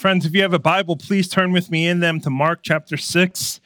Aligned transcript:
Friends, 0.00 0.24
if 0.24 0.34
you 0.34 0.40
have 0.40 0.54
a 0.54 0.58
Bible, 0.58 0.96
please 0.96 1.28
turn 1.28 1.52
with 1.52 1.70
me 1.70 1.86
in 1.86 2.00
them 2.00 2.22
to 2.22 2.30
Mark 2.30 2.60
chapter 2.62 2.96
6. 2.96 3.60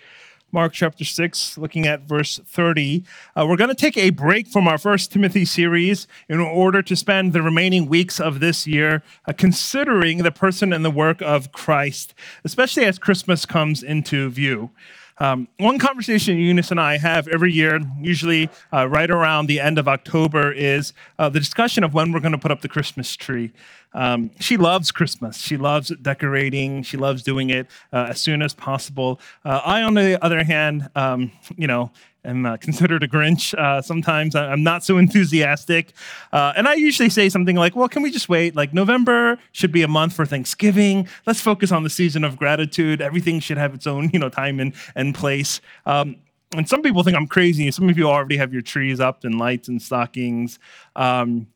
Mark 0.51 0.73
chapter 0.73 1.05
6, 1.05 1.57
looking 1.57 1.87
at 1.87 2.01
verse 2.01 2.41
30. 2.45 3.05
Uh, 3.37 3.47
we're 3.49 3.57
going 3.57 3.69
to 3.69 3.75
take 3.77 3.97
a 3.97 4.11
break 4.11 4.49
from 4.49 4.67
our 4.67 4.77
First 4.77 5.13
Timothy 5.13 5.45
series 5.45 6.09
in 6.29 6.41
order 6.41 6.83
to 6.83 6.97
spend 6.97 7.35
the 7.35 7.41
remaining 7.41 7.87
weeks 7.87 8.19
of 8.19 8.41
this 8.41 8.67
year 8.67 9.05
uh, 9.29 9.33
considering 9.33 10.25
the 10.25 10.33
person 10.33 10.73
and 10.73 10.85
the 10.85 10.91
work 10.91 11.23
of 11.23 11.53
Christ, 11.53 12.15
especially 12.43 12.85
as 12.85 12.99
Christmas 12.99 13.47
comes 13.47 13.85
into 13.85 14.29
view. 14.29 14.71
Um, 15.19 15.49
one 15.59 15.79
conversation 15.79 16.39
Eunice 16.39 16.71
and 16.71 16.81
I 16.81 16.99
have 16.99 17.29
every 17.29 17.53
year, 17.53 17.81
usually 18.01 18.51
uh, 18.73 18.89
right 18.89 19.11
around 19.11 19.47
the 19.47 19.61
end 19.61 19.79
of 19.79 19.87
October, 19.87 20.53
is 20.53 20.93
uh, 21.19 21.29
the 21.29 21.39
discussion 21.39 21.85
of 21.85 21.95
when 21.95 22.13
we're 22.13 22.21
going 22.21 22.33
to 22.33 22.39
put 22.39 22.51
up 22.51 22.63
the 22.63 22.69
Christmas 22.69 23.15
tree. 23.15 23.53
Um, 23.93 24.33
she 24.41 24.57
loves 24.57 24.91
Christmas. 24.91 25.39
She 25.39 25.57
loves 25.57 25.93
decorating. 26.03 26.83
She 26.83 26.97
loves 26.97 27.23
doing 27.23 27.51
it 27.51 27.69
uh, 27.93 28.09
as 28.11 28.21
soon 28.21 28.43
as 28.43 28.53
possible. 28.53 29.21
Uh, 29.45 29.61
I, 29.65 29.83
on 29.83 29.95
the 29.95 30.23
other 30.23 30.43
hand, 30.43 30.89
um, 30.97 31.31
you 31.57 31.69
know, 31.69 31.93
am 32.25 32.47
uh, 32.47 32.57
considered 32.61 33.03
a 33.03 33.09
Grinch. 33.09 33.55
Uh, 33.55 33.83
sometimes 33.83 34.35
I'm 34.35 34.63
not 34.63 34.85
so 34.85 34.99
enthusiastic. 34.99 35.93
Uh, 36.33 36.53
and 36.57 36.67
I 36.67 36.75
usually 36.75 37.11
say 37.11 37.29
something 37.29 37.57
like, 37.57 37.77
well, 37.77 37.89
can 37.89 38.03
we 38.03 38.11
just 38.11 38.29
wait? 38.29 38.57
Like, 38.57 38.73
November 38.73 39.39
should 39.53 39.73
be 39.73 39.83
a 39.83 39.89
month 39.89 40.15
for 40.15 40.27
Thanksgiving. 40.27 41.09
Let's 41.27 41.41
focus 41.41 41.73
on 41.73 41.83
the 41.83 41.91
season 41.91 42.25
of 42.25 42.37
gratitude. 42.37 43.01
Everything 43.01 43.41
should 43.41 43.59
have 43.59 43.75
its 43.75 43.87
own, 43.87 44.11
you 44.13 44.19
know, 44.19 44.29
time 44.29 44.61
and, 44.61 44.75
and 44.95 45.15
place. 45.15 45.61
Um, 45.87 46.17
and 46.57 46.69
some 46.69 46.83
people 46.83 47.03
think 47.03 47.17
I'm 47.17 47.27
crazy. 47.27 47.71
Some 47.71 47.89
of 47.89 47.99
you 47.99 48.09
already 48.09 48.37
have 48.37 48.53
your 48.53 48.63
trees 48.63 49.01
up 49.01 49.25
and 49.25 49.39
lights 49.39 49.69
and 49.69 49.83
stockings. 49.83 50.59
Um, 50.95 51.49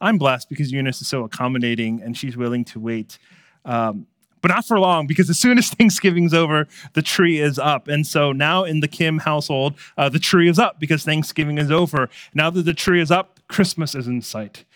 I'm 0.00 0.18
blessed 0.18 0.48
because 0.48 0.70
Eunice 0.70 1.00
is 1.00 1.08
so 1.08 1.24
accommodating 1.24 2.02
and 2.02 2.16
she's 2.16 2.36
willing 2.36 2.64
to 2.66 2.80
wait. 2.80 3.18
Um, 3.64 4.06
but 4.44 4.50
not 4.50 4.66
for 4.66 4.78
long 4.78 5.06
because 5.06 5.30
as 5.30 5.38
soon 5.38 5.56
as 5.56 5.70
Thanksgiving's 5.78 6.34
over, 6.34 6.68
the 6.92 7.00
tree 7.00 7.40
is 7.40 7.58
up. 7.58 7.88
And 7.88 8.06
so 8.06 8.30
now 8.30 8.64
in 8.64 8.80
the 8.80 8.88
Kim 8.88 9.20
household, 9.20 9.72
uh, 9.96 10.10
the 10.10 10.18
tree 10.18 10.50
is 10.50 10.58
up 10.58 10.78
because 10.78 11.02
Thanksgiving 11.02 11.56
is 11.56 11.70
over. 11.70 12.10
Now 12.34 12.50
that 12.50 12.64
the 12.64 12.74
tree 12.74 13.00
is 13.00 13.10
up, 13.10 13.40
Christmas 13.48 13.94
is 13.94 14.06
in 14.06 14.20
sight. 14.20 14.66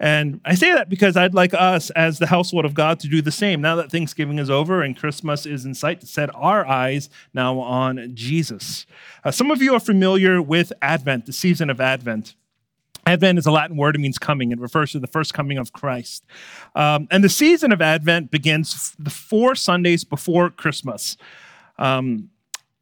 And 0.00 0.40
I 0.44 0.56
say 0.56 0.74
that 0.74 0.88
because 0.88 1.16
I'd 1.16 1.32
like 1.32 1.54
us, 1.54 1.90
as 1.90 2.18
the 2.18 2.26
household 2.26 2.64
of 2.64 2.74
God, 2.74 2.98
to 3.00 3.08
do 3.08 3.22
the 3.22 3.30
same. 3.30 3.60
Now 3.60 3.76
that 3.76 3.92
Thanksgiving 3.92 4.40
is 4.40 4.50
over 4.50 4.82
and 4.82 4.96
Christmas 4.96 5.46
is 5.46 5.64
in 5.64 5.74
sight, 5.74 6.00
to 6.00 6.08
set 6.08 6.34
our 6.34 6.66
eyes 6.66 7.08
now 7.32 7.60
on 7.60 8.16
Jesus. 8.16 8.84
Uh, 9.22 9.30
some 9.30 9.52
of 9.52 9.62
you 9.62 9.76
are 9.76 9.80
familiar 9.80 10.42
with 10.42 10.72
Advent, 10.82 11.26
the 11.26 11.32
season 11.32 11.70
of 11.70 11.80
Advent. 11.80 12.34
Advent 13.06 13.38
is 13.38 13.46
a 13.46 13.52
Latin 13.52 13.76
word. 13.76 13.94
It 13.94 14.00
means 14.00 14.18
coming. 14.18 14.50
It 14.50 14.58
refers 14.58 14.92
to 14.92 14.98
the 14.98 15.06
first 15.06 15.34
coming 15.34 15.58
of 15.58 15.72
Christ. 15.72 16.24
Um, 16.74 17.06
and 17.10 17.22
the 17.22 17.28
season 17.28 17.70
of 17.70 17.80
Advent 17.80 18.30
begins 18.30 18.94
the 18.98 19.10
four 19.10 19.54
Sundays 19.54 20.04
before 20.04 20.50
Christmas. 20.50 21.16
Um, 21.78 22.30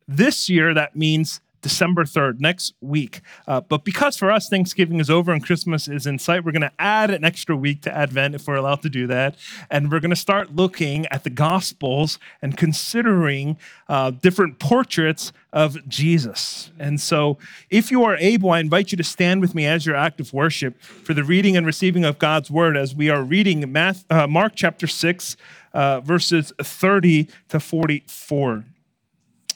this 0.08 0.48
year, 0.48 0.74
that 0.74 0.96
means 0.96 1.40
December 1.62 2.04
3rd, 2.04 2.40
next 2.40 2.74
week. 2.80 3.20
Uh, 3.46 3.60
but 3.60 3.84
because 3.84 4.16
for 4.16 4.30
us, 4.30 4.48
Thanksgiving 4.48 5.00
is 5.00 5.08
over 5.08 5.32
and 5.32 5.44
Christmas 5.44 5.88
is 5.88 6.06
in 6.06 6.18
sight, 6.18 6.44
we're 6.44 6.52
going 6.52 6.62
to 6.62 6.72
add 6.78 7.10
an 7.10 7.24
extra 7.24 7.56
week 7.56 7.82
to 7.82 7.96
Advent 7.96 8.34
if 8.34 8.46
we're 8.46 8.56
allowed 8.56 8.82
to 8.82 8.90
do 8.90 9.06
that. 9.06 9.36
And 9.70 9.90
we're 9.90 10.00
going 10.00 10.10
to 10.10 10.16
start 10.16 10.54
looking 10.54 11.06
at 11.06 11.24
the 11.24 11.30
Gospels 11.30 12.18
and 12.42 12.56
considering 12.56 13.56
uh, 13.88 14.10
different 14.10 14.58
portraits 14.58 15.32
of 15.52 15.88
Jesus. 15.88 16.70
And 16.78 17.00
so, 17.00 17.38
if 17.70 17.90
you 17.90 18.04
are 18.04 18.16
able, 18.16 18.50
I 18.50 18.60
invite 18.60 18.90
you 18.90 18.96
to 18.96 19.04
stand 19.04 19.40
with 19.40 19.54
me 19.54 19.66
as 19.66 19.86
your 19.86 19.96
act 19.96 20.20
of 20.20 20.32
worship 20.32 20.80
for 20.80 21.14
the 21.14 21.24
reading 21.24 21.56
and 21.56 21.66
receiving 21.66 22.04
of 22.04 22.18
God's 22.18 22.50
word 22.50 22.76
as 22.76 22.94
we 22.94 23.08
are 23.08 23.22
reading 23.22 23.70
Math, 23.70 24.04
uh, 24.10 24.26
Mark 24.26 24.54
chapter 24.56 24.86
6, 24.86 25.36
uh, 25.74 26.00
verses 26.00 26.52
30 26.60 27.28
to 27.48 27.60
44. 27.60 28.64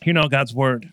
You 0.04 0.12
know 0.12 0.28
God's 0.28 0.54
word. 0.54 0.92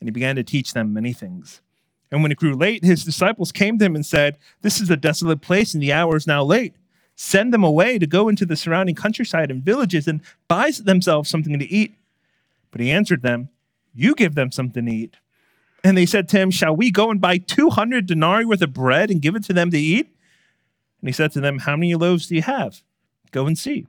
and 0.00 0.08
he 0.08 0.12
began 0.12 0.36
to 0.36 0.42
teach 0.42 0.72
them 0.72 0.92
many 0.92 1.12
things. 1.12 1.60
And 2.10 2.22
when 2.22 2.30
it 2.30 2.38
grew 2.38 2.54
late, 2.54 2.84
his 2.84 3.04
disciples 3.04 3.52
came 3.52 3.78
to 3.78 3.84
him 3.84 3.96
and 3.96 4.06
said, 4.06 4.38
This 4.62 4.80
is 4.80 4.90
a 4.90 4.96
desolate 4.96 5.40
place, 5.40 5.74
and 5.74 5.82
the 5.82 5.92
hour 5.92 6.16
is 6.16 6.26
now 6.26 6.44
late. 6.44 6.74
Send 7.16 7.52
them 7.52 7.64
away 7.64 7.98
to 7.98 8.06
go 8.06 8.28
into 8.28 8.44
the 8.44 8.56
surrounding 8.56 8.94
countryside 8.94 9.50
and 9.50 9.62
villages 9.62 10.06
and 10.06 10.20
buy 10.48 10.70
themselves 10.70 11.30
something 11.30 11.58
to 11.58 11.70
eat. 11.72 11.96
But 12.70 12.80
he 12.80 12.90
answered 12.90 13.22
them, 13.22 13.48
You 13.94 14.14
give 14.14 14.34
them 14.34 14.52
something 14.52 14.84
to 14.84 14.92
eat. 14.92 15.16
And 15.82 15.96
they 15.96 16.06
said 16.06 16.28
to 16.28 16.38
him, 16.38 16.50
Shall 16.50 16.76
we 16.76 16.90
go 16.90 17.10
and 17.10 17.20
buy 17.20 17.38
200 17.38 18.06
denarii 18.06 18.44
worth 18.44 18.62
of 18.62 18.72
bread 18.72 19.10
and 19.10 19.22
give 19.22 19.34
it 19.34 19.44
to 19.44 19.52
them 19.52 19.70
to 19.70 19.78
eat? 19.78 20.06
And 21.00 21.08
he 21.08 21.12
said 21.12 21.32
to 21.32 21.40
them, 21.40 21.60
How 21.60 21.76
many 21.76 21.94
loaves 21.94 22.26
do 22.26 22.34
you 22.34 22.42
have? 22.42 22.82
Go 23.32 23.46
and 23.46 23.56
see. 23.56 23.86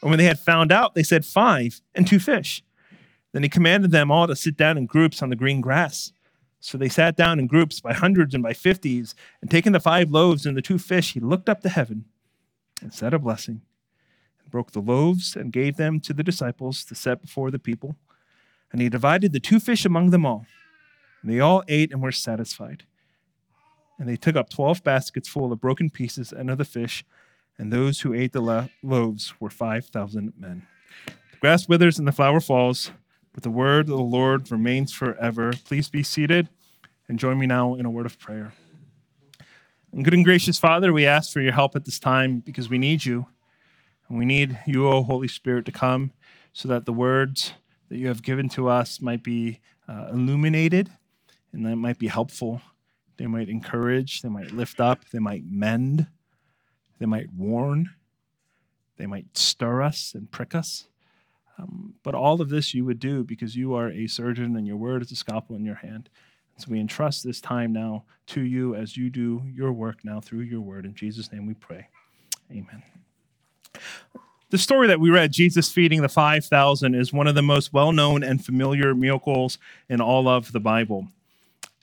And 0.00 0.10
when 0.10 0.18
they 0.18 0.26
had 0.26 0.38
found 0.38 0.70
out, 0.70 0.94
they 0.94 1.02
said, 1.02 1.24
Five 1.24 1.80
and 1.94 2.06
two 2.06 2.18
fish. 2.18 2.62
Then 3.34 3.42
he 3.42 3.48
commanded 3.48 3.90
them 3.90 4.12
all 4.12 4.28
to 4.28 4.36
sit 4.36 4.56
down 4.56 4.78
in 4.78 4.86
groups 4.86 5.20
on 5.20 5.28
the 5.28 5.34
green 5.34 5.60
grass. 5.60 6.12
So 6.60 6.78
they 6.78 6.88
sat 6.88 7.16
down 7.16 7.40
in 7.40 7.48
groups 7.48 7.80
by 7.80 7.92
hundreds 7.92 8.32
and 8.32 8.44
by 8.44 8.52
fifties, 8.52 9.16
and 9.42 9.50
taking 9.50 9.72
the 9.72 9.80
five 9.80 10.12
loaves 10.12 10.46
and 10.46 10.56
the 10.56 10.62
two 10.62 10.78
fish, 10.78 11.14
he 11.14 11.20
looked 11.20 11.48
up 11.48 11.60
to 11.62 11.68
heaven 11.68 12.04
and 12.80 12.94
said 12.94 13.12
a 13.12 13.18
blessing, 13.18 13.62
and 14.40 14.50
broke 14.52 14.70
the 14.70 14.80
loaves 14.80 15.34
and 15.34 15.52
gave 15.52 15.76
them 15.76 15.98
to 15.98 16.12
the 16.12 16.22
disciples 16.22 16.84
to 16.84 16.94
set 16.94 17.20
before 17.20 17.50
the 17.50 17.58
people. 17.58 17.96
And 18.70 18.80
he 18.80 18.88
divided 18.88 19.32
the 19.32 19.40
two 19.40 19.58
fish 19.58 19.84
among 19.84 20.10
them 20.10 20.24
all. 20.24 20.46
And 21.20 21.32
they 21.32 21.40
all 21.40 21.64
ate 21.66 21.92
and 21.92 22.00
were 22.00 22.12
satisfied. 22.12 22.84
And 23.98 24.08
they 24.08 24.16
took 24.16 24.36
up 24.36 24.48
twelve 24.48 24.84
baskets 24.84 25.28
full 25.28 25.52
of 25.52 25.60
broken 25.60 25.90
pieces 25.90 26.32
and 26.32 26.50
of 26.50 26.58
the 26.58 26.64
fish, 26.64 27.04
and 27.58 27.72
those 27.72 28.02
who 28.02 28.14
ate 28.14 28.32
the 28.32 28.40
lo- 28.40 28.68
loaves 28.80 29.34
were 29.40 29.50
five 29.50 29.86
thousand 29.86 30.34
men. 30.38 30.66
The 31.06 31.38
grass 31.40 31.68
withers 31.68 31.98
and 31.98 32.06
the 32.06 32.12
flower 32.12 32.40
falls 32.40 32.92
but 33.34 33.42
the 33.42 33.50
word 33.50 33.80
of 33.80 33.96
the 33.96 33.96
Lord 33.96 34.50
remains 34.50 34.92
forever. 34.92 35.52
Please 35.64 35.90
be 35.90 36.04
seated 36.04 36.48
and 37.08 37.18
join 37.18 37.38
me 37.38 37.46
now 37.46 37.74
in 37.74 37.84
a 37.84 37.90
word 37.90 38.06
of 38.06 38.18
prayer. 38.18 38.54
And 39.92 40.04
good 40.04 40.14
and 40.14 40.24
gracious 40.24 40.58
Father, 40.58 40.92
we 40.92 41.04
ask 41.04 41.32
for 41.32 41.40
your 41.40 41.52
help 41.52 41.76
at 41.76 41.84
this 41.84 41.98
time 41.98 42.38
because 42.38 42.68
we 42.68 42.78
need 42.78 43.04
you. 43.04 43.26
And 44.08 44.18
we 44.18 44.24
need 44.24 44.58
you, 44.66 44.88
O 44.88 45.02
Holy 45.02 45.28
Spirit, 45.28 45.66
to 45.66 45.72
come 45.72 46.12
so 46.52 46.68
that 46.68 46.86
the 46.86 46.92
words 46.92 47.52
that 47.88 47.98
you 47.98 48.06
have 48.06 48.22
given 48.22 48.48
to 48.50 48.68
us 48.68 49.00
might 49.00 49.22
be 49.22 49.60
uh, 49.88 50.08
illuminated 50.12 50.90
and 51.52 51.66
that 51.66 51.76
might 51.76 51.98
be 51.98 52.08
helpful. 52.08 52.62
They 53.16 53.26
might 53.26 53.48
encourage, 53.48 54.22
they 54.22 54.28
might 54.28 54.52
lift 54.52 54.80
up, 54.80 55.08
they 55.10 55.18
might 55.18 55.44
mend, 55.44 56.06
they 56.98 57.06
might 57.06 57.32
warn, 57.32 57.90
they 58.96 59.06
might 59.06 59.36
stir 59.36 59.82
us 59.82 60.12
and 60.14 60.30
prick 60.30 60.54
us. 60.54 60.88
Um, 61.58 61.94
but 62.02 62.14
all 62.14 62.40
of 62.40 62.48
this 62.48 62.74
you 62.74 62.84
would 62.84 62.98
do 62.98 63.24
because 63.24 63.56
you 63.56 63.74
are 63.74 63.90
a 63.90 64.06
surgeon 64.06 64.56
and 64.56 64.66
your 64.66 64.76
word 64.76 65.02
is 65.02 65.12
a 65.12 65.16
scalpel 65.16 65.56
in 65.56 65.64
your 65.64 65.76
hand. 65.76 66.08
so 66.56 66.66
we 66.68 66.80
entrust 66.80 67.24
this 67.24 67.40
time 67.40 67.72
now 67.72 68.04
to 68.26 68.40
you 68.40 68.74
as 68.74 68.96
you 68.96 69.10
do 69.10 69.42
your 69.52 69.72
work 69.72 70.04
now 70.04 70.20
through 70.20 70.40
your 70.40 70.60
word. 70.60 70.84
In 70.84 70.94
Jesus' 70.94 71.32
name 71.32 71.46
we 71.46 71.54
pray. 71.54 71.88
Amen. 72.50 72.82
The 74.50 74.58
story 74.58 74.86
that 74.86 75.00
we 75.00 75.10
read, 75.10 75.32
Jesus 75.32 75.70
feeding 75.70 76.02
the 76.02 76.08
5,000, 76.08 76.94
is 76.94 77.12
one 77.12 77.26
of 77.26 77.34
the 77.34 77.42
most 77.42 77.72
well 77.72 77.92
known 77.92 78.22
and 78.22 78.44
familiar 78.44 78.94
miracles 78.94 79.58
in 79.88 80.00
all 80.00 80.28
of 80.28 80.52
the 80.52 80.60
Bible. 80.60 81.08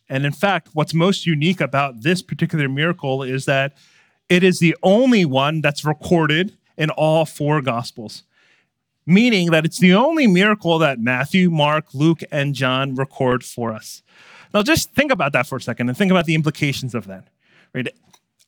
And 0.08 0.26
in 0.26 0.32
fact, 0.32 0.70
what's 0.74 0.94
most 0.94 1.26
unique 1.26 1.62
about 1.62 2.02
this 2.02 2.22
particular 2.22 2.70
miracle 2.70 3.24
is 3.24 3.46
that 3.46 3.78
it 4.30 4.44
is 4.44 4.60
the 4.60 4.76
only 4.84 5.26
one 5.26 5.62
that's 5.62 5.84
recorded 5.84 6.58
in 6.78 6.90
all 6.90 7.26
four 7.26 7.62
Gospels 7.62 8.24
meaning 9.06 9.52
that 9.52 9.66
it's 9.66 9.80
the 9.80 9.94
only 9.94 10.28
miracle 10.28 10.78
that 10.80 11.00
Matthew, 11.00 11.50
Mark, 11.50 11.94
Luke, 11.94 12.22
and 12.32 12.54
John 12.54 12.96
record 12.96 13.44
for 13.44 13.74
us. 13.74 14.04
Now, 14.54 14.64
just 14.64 14.92
think 14.94 15.12
about 15.12 15.34
that 15.34 15.48
for 15.48 15.58
a 15.58 15.62
second 15.62 15.90
and 15.90 15.98
think 15.98 16.12
about 16.12 16.26
the 16.26 16.36
implications 16.36 16.94
of 16.94 17.08
that. 17.08 17.28
Right? 17.74 17.88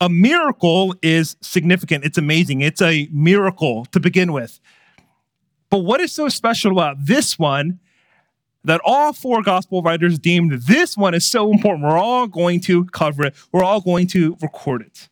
A 0.00 0.08
miracle 0.08 0.94
is 1.02 1.36
significant, 1.40 2.04
it's 2.04 2.18
amazing, 2.18 2.60
it's 2.60 2.82
a 2.82 3.08
miracle 3.12 3.86
to 3.86 4.00
begin 4.00 4.32
with. 4.32 4.60
But 5.70 5.78
what 5.78 6.00
is 6.00 6.12
so 6.12 6.28
special 6.28 6.72
about 6.72 6.96
this 7.06 7.38
one 7.38 7.80
that 8.64 8.80
all 8.84 9.12
four 9.12 9.42
gospel 9.42 9.82
writers 9.82 10.18
deemed 10.18 10.52
this 10.62 10.96
one 10.96 11.14
is 11.14 11.24
so 11.24 11.50
important? 11.50 11.84
We're 11.84 11.98
all 11.98 12.26
going 12.26 12.60
to 12.62 12.84
cover 12.86 13.26
it, 13.26 13.34
we're 13.52 13.64
all 13.64 13.80
going 13.80 14.06
to 14.08 14.36
record 14.42 14.82
it. 14.82 15.08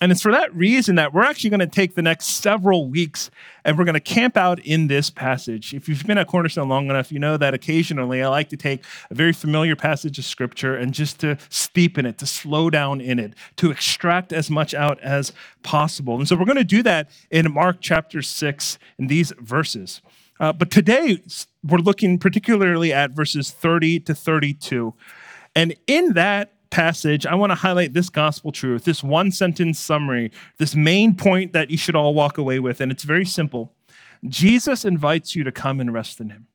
And 0.00 0.10
it's 0.10 0.22
for 0.22 0.32
that 0.32 0.54
reason 0.54 0.96
that 0.96 1.12
we're 1.12 1.24
actually 1.24 1.50
going 1.50 1.60
to 1.60 1.66
take 1.66 1.94
the 1.94 2.02
next 2.02 2.26
several 2.26 2.88
weeks 2.88 3.30
and 3.64 3.76
we're 3.76 3.84
going 3.84 3.94
to 3.94 4.00
camp 4.00 4.36
out 4.36 4.58
in 4.60 4.86
this 4.86 5.10
passage. 5.10 5.74
If 5.74 5.88
you've 5.88 6.06
been 6.06 6.16
at 6.16 6.26
Cornerstone 6.26 6.70
long 6.70 6.88
enough, 6.88 7.12
you 7.12 7.18
know 7.18 7.36
that 7.36 7.52
occasionally 7.52 8.22
I 8.22 8.28
like 8.28 8.48
to 8.48 8.56
take 8.56 8.82
a 9.10 9.14
very 9.14 9.34
familiar 9.34 9.76
passage 9.76 10.18
of 10.18 10.24
scripture 10.24 10.74
and 10.74 10.94
just 10.94 11.20
to 11.20 11.36
steep 11.50 11.98
in 11.98 12.06
it, 12.06 12.16
to 12.18 12.26
slow 12.26 12.70
down 12.70 13.02
in 13.02 13.18
it, 13.18 13.34
to 13.56 13.70
extract 13.70 14.32
as 14.32 14.48
much 14.48 14.72
out 14.72 14.98
as 15.00 15.34
possible. 15.62 16.16
And 16.16 16.26
so 16.26 16.34
we're 16.34 16.46
going 16.46 16.56
to 16.56 16.64
do 16.64 16.82
that 16.82 17.10
in 17.30 17.52
Mark 17.52 17.76
chapter 17.80 18.22
6 18.22 18.78
in 18.98 19.08
these 19.08 19.32
verses. 19.38 20.00
Uh, 20.38 20.54
but 20.54 20.70
today 20.70 21.22
we're 21.62 21.78
looking 21.78 22.18
particularly 22.18 22.90
at 22.90 23.10
verses 23.10 23.50
30 23.50 24.00
to 24.00 24.14
32. 24.14 24.94
And 25.54 25.74
in 25.86 26.14
that 26.14 26.54
passage, 26.70 27.26
I 27.26 27.34
want 27.34 27.50
to 27.50 27.56
highlight 27.56 27.92
this 27.92 28.08
gospel 28.08 28.52
truth, 28.52 28.84
this 28.84 29.02
one 29.02 29.32
sentence 29.32 29.78
summary, 29.78 30.30
this 30.58 30.74
main 30.74 31.14
point 31.14 31.52
that 31.52 31.70
you 31.70 31.76
should 31.76 31.96
all 31.96 32.14
walk 32.14 32.38
away 32.38 32.58
with. 32.58 32.80
And 32.80 32.90
it's 32.90 33.04
very 33.04 33.24
simple 33.24 33.72
Jesus 34.28 34.84
invites 34.84 35.34
you 35.34 35.44
to 35.44 35.52
come 35.52 35.80
and 35.80 35.92
rest 35.92 36.20
in 36.20 36.30
him. 36.30 36.46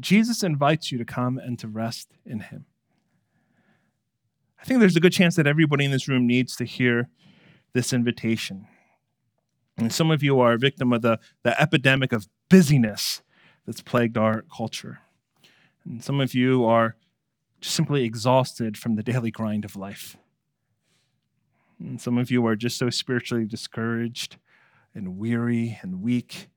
Jesus 0.00 0.42
invites 0.42 0.92
you 0.92 0.98
to 0.98 1.04
come 1.04 1.38
and 1.38 1.58
to 1.58 1.66
rest 1.66 2.08
in 2.24 2.40
him. 2.40 2.66
I 4.60 4.64
think 4.64 4.80
there's 4.80 4.96
a 4.96 5.00
good 5.00 5.12
chance 5.12 5.36
that 5.36 5.46
everybody 5.46 5.84
in 5.84 5.90
this 5.90 6.08
room 6.08 6.26
needs 6.26 6.56
to 6.56 6.64
hear 6.64 7.08
this 7.72 7.92
invitation. 7.92 8.66
And 9.76 9.92
some 9.92 10.10
of 10.10 10.22
you 10.22 10.40
are 10.40 10.52
a 10.52 10.58
victim 10.58 10.92
of 10.92 11.02
the, 11.02 11.18
the 11.42 11.58
epidemic 11.60 12.12
of 12.12 12.28
busyness 12.48 13.22
that's 13.64 13.80
plagued 13.80 14.18
our 14.18 14.44
culture. 14.54 15.00
And 15.84 16.02
some 16.02 16.20
of 16.20 16.34
you 16.34 16.64
are 16.64 16.96
just 17.60 17.74
simply 17.74 18.04
exhausted 18.04 18.76
from 18.76 18.94
the 18.94 19.02
daily 19.02 19.30
grind 19.30 19.64
of 19.64 19.76
life. 19.76 20.16
And 21.78 22.00
some 22.00 22.18
of 22.18 22.30
you 22.30 22.44
are 22.46 22.56
just 22.56 22.78
so 22.78 22.90
spiritually 22.90 23.44
discouraged 23.44 24.36
and 24.94 25.18
weary 25.18 25.78
and 25.82 26.02
weak. 26.02 26.48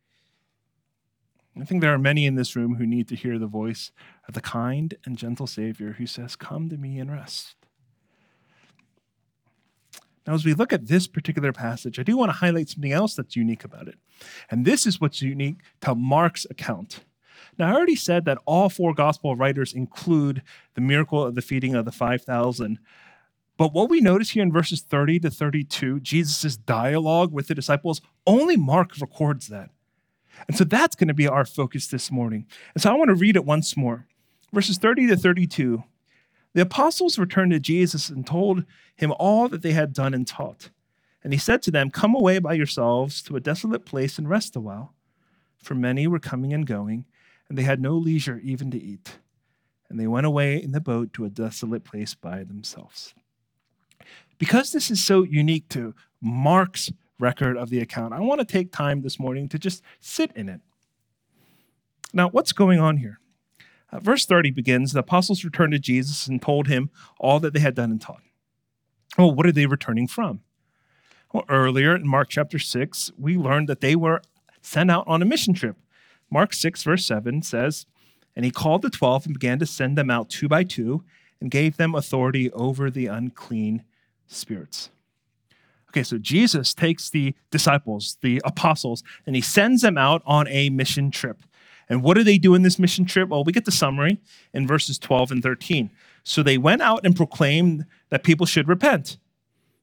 I 1.60 1.66
think 1.66 1.82
there 1.82 1.94
are 1.94 2.00
many 2.00 2.26
in 2.26 2.36
this 2.36 2.56
room 2.56 2.76
who 2.76 2.88
need 2.88 3.08
to 3.10 3.16
hear 3.16 3.38
the 3.38 3.48
voice 3.48 3.92
of 4.28 4.34
the 4.34 4.42
kind 4.42 4.96
and 5.06 5.18
gentle 5.18 5.48
Savior 5.48 5.94
who 5.94 6.08
says, 6.08 6.36
Come 6.36 6.70
to 6.70 6.78
me 6.78 6.98
and 6.98 7.12
rest. 7.12 7.56
Now, 10.26 10.34
as 10.34 10.46
we 10.46 10.54
look 10.54 10.72
at 10.72 10.88
this 10.88 11.08
particular 11.08 11.52
passage, 11.52 12.00
I 12.00 12.04
do 12.04 12.16
want 12.16 12.30
to 12.30 12.38
highlight 12.38 12.70
something 12.70 12.92
else 12.92 13.16
that's 13.16 13.36
unique 13.36 13.64
about 13.64 13.88
it. 13.88 13.96
And 14.50 14.66
this 14.66 14.86
is 14.86 15.02
what's 15.02 15.22
unique 15.22 15.58
to 15.82 15.96
Mark's 15.96 16.46
account. 16.50 17.04
Now, 17.58 17.70
I 17.70 17.76
already 17.76 17.96
said 17.96 18.26
that 18.26 18.40
all 18.46 18.70
four 18.70 18.94
gospel 18.94 19.36
writers 19.36 19.74
include 19.74 20.42
the 20.76 20.82
miracle 20.82 21.24
of 21.24 21.36
the 21.36 21.42
feeding 21.42 21.76
of 21.76 21.86
the 21.86 21.92
5,000. 21.92 22.80
But 23.58 23.74
what 23.74 23.90
we 23.90 24.02
notice 24.02 24.32
here 24.32 24.44
in 24.44 24.52
verses 24.52 24.82
30 24.82 25.20
to 25.20 25.30
32, 25.30 26.00
Jesus' 26.00 26.58
dialogue 26.58 27.32
with 27.32 27.48
the 27.48 27.56
disciples, 27.56 28.02
only 28.26 28.58
Mark 28.58 29.00
records 29.00 29.48
that. 29.48 29.70
And 30.48 30.58
so 30.58 30.64
that's 30.64 30.96
going 30.96 31.10
to 31.10 31.14
be 31.14 31.28
our 31.28 31.46
focus 31.46 31.88
this 31.88 32.12
morning. 32.12 32.48
And 32.74 32.82
so 32.82 32.90
I 32.90 32.96
want 32.96 33.10
to 33.10 33.16
read 33.16 33.36
it 33.36 33.46
once 33.46 33.78
more. 33.78 34.08
Verses 34.54 34.78
30 34.78 35.08
to 35.08 35.18
32. 35.18 35.84
The 36.54 36.62
apostles 36.64 37.20
returned 37.20 37.52
to 37.52 37.60
Jesus 37.60 38.10
and 38.10 38.26
told 38.26 38.66
him 38.96 39.14
all 39.20 39.48
that 39.48 39.62
they 39.62 39.72
had 39.72 39.94
done 39.94 40.14
and 40.14 40.28
taught. 40.28 40.70
And 41.24 41.32
he 41.32 41.40
said 41.40 41.62
to 41.64 41.72
them, 41.72 41.92
Come 41.92 42.16
away 42.16 42.40
by 42.40 42.54
yourselves 42.54 43.22
to 43.24 43.36
a 43.36 43.40
desolate 43.40 43.86
place 43.86 44.18
and 44.18 44.30
rest 44.30 44.56
a 44.56 44.60
while. 44.60 44.94
For 45.60 45.76
many 45.76 46.08
were 46.08 46.20
coming 46.20 46.54
and 46.54 46.66
going 46.66 47.06
and 47.52 47.58
they 47.58 47.64
had 47.64 47.82
no 47.82 47.98
leisure 47.98 48.40
even 48.46 48.72
to 48.72 48.82
eat. 48.82 49.20
And 49.90 50.00
they 50.00 50.08
went 50.08 50.26
away 50.26 50.56
in 50.56 50.72
the 50.72 50.80
boat 50.80 51.12
to 51.12 51.26
a 51.26 51.30
desolate 51.30 51.84
place 51.84 52.14
by 52.14 52.46
themselves. 52.46 53.14
Because 54.38 54.72
this 54.72 54.90
is 54.90 55.04
so 55.04 55.24
unique 55.24 55.68
to 55.68 55.94
Mark's 56.22 56.94
record 57.20 57.58
of 57.58 57.70
the 57.70 57.82
account, 57.82 58.14
I 58.14 58.22
want 58.22 58.40
to 58.40 58.46
take 58.46 58.72
time 58.72 59.02
this 59.02 59.20
morning 59.20 59.50
to 59.50 59.60
just 59.60 59.84
sit 60.00 60.32
in 60.34 60.48
it. 60.48 60.62
Now, 62.14 62.30
what's 62.30 62.54
going 62.54 62.80
on 62.80 62.96
here? 62.96 63.20
Uh, 63.92 64.00
verse 64.00 64.26
30 64.26 64.52
begins 64.52 64.94
The 64.94 65.00
apostles 65.00 65.44
returned 65.44 65.74
to 65.74 65.80
Jesus 65.80 66.28
and 66.28 66.42
told 66.42 66.70
him 66.70 66.90
all 67.20 67.42
that 67.42 67.54
they 67.54 67.60
had 67.60 67.76
done 67.76 67.92
and 67.92 68.00
taught. 68.00 68.22
Well, 69.18 69.36
what 69.36 69.46
are 69.46 69.52
they 69.52 69.66
returning 69.66 70.08
from? 70.08 70.40
Well, 71.34 71.44
earlier 71.50 71.98
in 71.98 72.08
Mark 72.08 72.30
chapter 72.30 72.60
6, 72.60 73.12
we 73.18 73.36
learned 73.36 73.68
that 73.68 73.82
they 73.82 73.98
were 73.98 74.22
sent 74.62 74.90
out 74.90 75.04
on 75.06 75.22
a 75.22 75.26
mission 75.26 75.54
trip 75.54 75.76
Mark 76.32 76.54
6, 76.54 76.82
verse 76.84 77.06
7 77.06 77.42
says, 77.42 77.86
And 78.36 78.46
he 78.46 78.52
called 78.52 78.82
the 78.82 78.90
twelve 78.90 79.26
and 79.26 79.36
began 79.36 79.60
to 79.60 79.66
send 79.66 79.98
them 79.98 80.10
out 80.10 80.30
two 80.30 80.48
by 80.48 80.64
two 80.64 81.04
and 81.42 81.52
gave 81.52 81.78
them 81.78 81.94
authority 81.94 82.52
over 82.54 82.90
the 82.90 83.08
unclean 83.08 83.84
spirits. 84.28 84.90
Okay, 85.90 86.04
so 86.04 86.18
Jesus 86.18 86.74
takes 86.74 87.10
the 87.10 87.36
disciples, 87.50 88.18
the 88.22 88.42
apostles, 88.46 89.04
and 89.28 89.36
he 89.36 89.42
sends 89.42 89.82
them 89.82 89.98
out 89.98 90.22
on 90.26 90.48
a 90.48 90.70
mission 90.70 91.12
trip. 91.12 91.42
And 91.90 92.02
what 92.02 92.16
do 92.16 92.24
they 92.24 92.38
do 92.38 92.56
in 92.56 92.62
this 92.62 92.80
mission 92.80 93.04
trip? 93.04 93.28
Well, 93.28 93.44
we 93.44 93.52
get 93.52 93.66
the 93.66 93.72
summary 93.72 94.22
in 94.54 94.66
verses 94.66 94.98
12 94.98 95.32
and 95.32 95.44
13. 95.44 95.90
So 96.24 96.42
they 96.42 96.58
went 96.58 96.82
out 96.82 97.02
and 97.06 97.14
proclaimed 97.14 97.86
that 98.08 98.24
people 98.24 98.46
should 98.46 98.70
repent. 98.70 99.18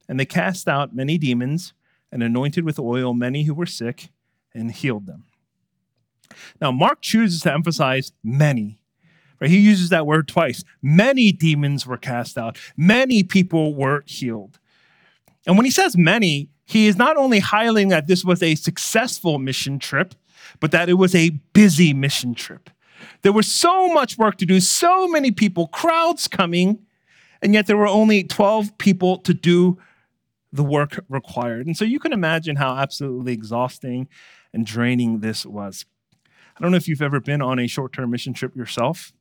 And 0.08 0.18
they 0.18 0.24
cast 0.24 0.66
out 0.66 0.96
many 0.96 1.18
demons 1.18 1.74
and 2.10 2.22
anointed 2.22 2.64
with 2.64 2.78
oil 2.78 3.12
many 3.12 3.42
who 3.42 3.52
were 3.52 3.66
sick 3.66 4.08
and 4.54 4.72
healed 4.72 5.04
them. 5.04 5.24
Now, 6.60 6.72
Mark 6.72 7.00
chooses 7.02 7.42
to 7.42 7.52
emphasize 7.52 8.12
many. 8.22 8.80
Right? 9.40 9.50
He 9.50 9.58
uses 9.58 9.90
that 9.90 10.06
word 10.06 10.26
twice. 10.26 10.64
Many 10.82 11.32
demons 11.32 11.86
were 11.86 11.96
cast 11.96 12.36
out, 12.36 12.58
many 12.76 13.22
people 13.22 13.74
were 13.74 14.02
healed. 14.06 14.58
And 15.46 15.56
when 15.56 15.64
he 15.64 15.70
says 15.70 15.96
many, 15.96 16.50
he 16.66 16.86
is 16.86 16.96
not 16.96 17.16
only 17.16 17.40
highlighting 17.40 17.88
that 17.90 18.06
this 18.06 18.24
was 18.24 18.42
a 18.42 18.54
successful 18.54 19.38
mission 19.38 19.78
trip, 19.78 20.14
but 20.60 20.70
that 20.72 20.88
it 20.88 20.94
was 20.94 21.14
a 21.14 21.30
busy 21.52 21.94
mission 21.94 22.34
trip. 22.34 22.68
There 23.22 23.32
was 23.32 23.50
so 23.50 23.88
much 23.88 24.18
work 24.18 24.36
to 24.38 24.46
do, 24.46 24.60
so 24.60 25.08
many 25.08 25.30
people, 25.30 25.68
crowds 25.68 26.28
coming, 26.28 26.80
and 27.40 27.54
yet 27.54 27.66
there 27.66 27.76
were 27.76 27.86
only 27.86 28.24
12 28.24 28.76
people 28.78 29.18
to 29.18 29.32
do 29.32 29.78
the 30.52 30.64
work 30.64 31.04
required. 31.08 31.66
And 31.66 31.76
so 31.76 31.84
you 31.84 31.98
can 31.98 32.12
imagine 32.12 32.56
how 32.56 32.76
absolutely 32.76 33.32
exhausting 33.32 34.08
and 34.52 34.66
draining 34.66 35.20
this 35.20 35.46
was. 35.46 35.84
I 36.58 36.62
don't 36.62 36.72
know 36.72 36.76
if 36.76 36.88
you've 36.88 37.02
ever 37.02 37.20
been 37.20 37.40
on 37.40 37.60
a 37.60 37.68
short 37.68 37.92
term 37.92 38.10
mission 38.10 38.34
trip 38.34 38.56
yourself, 38.56 39.12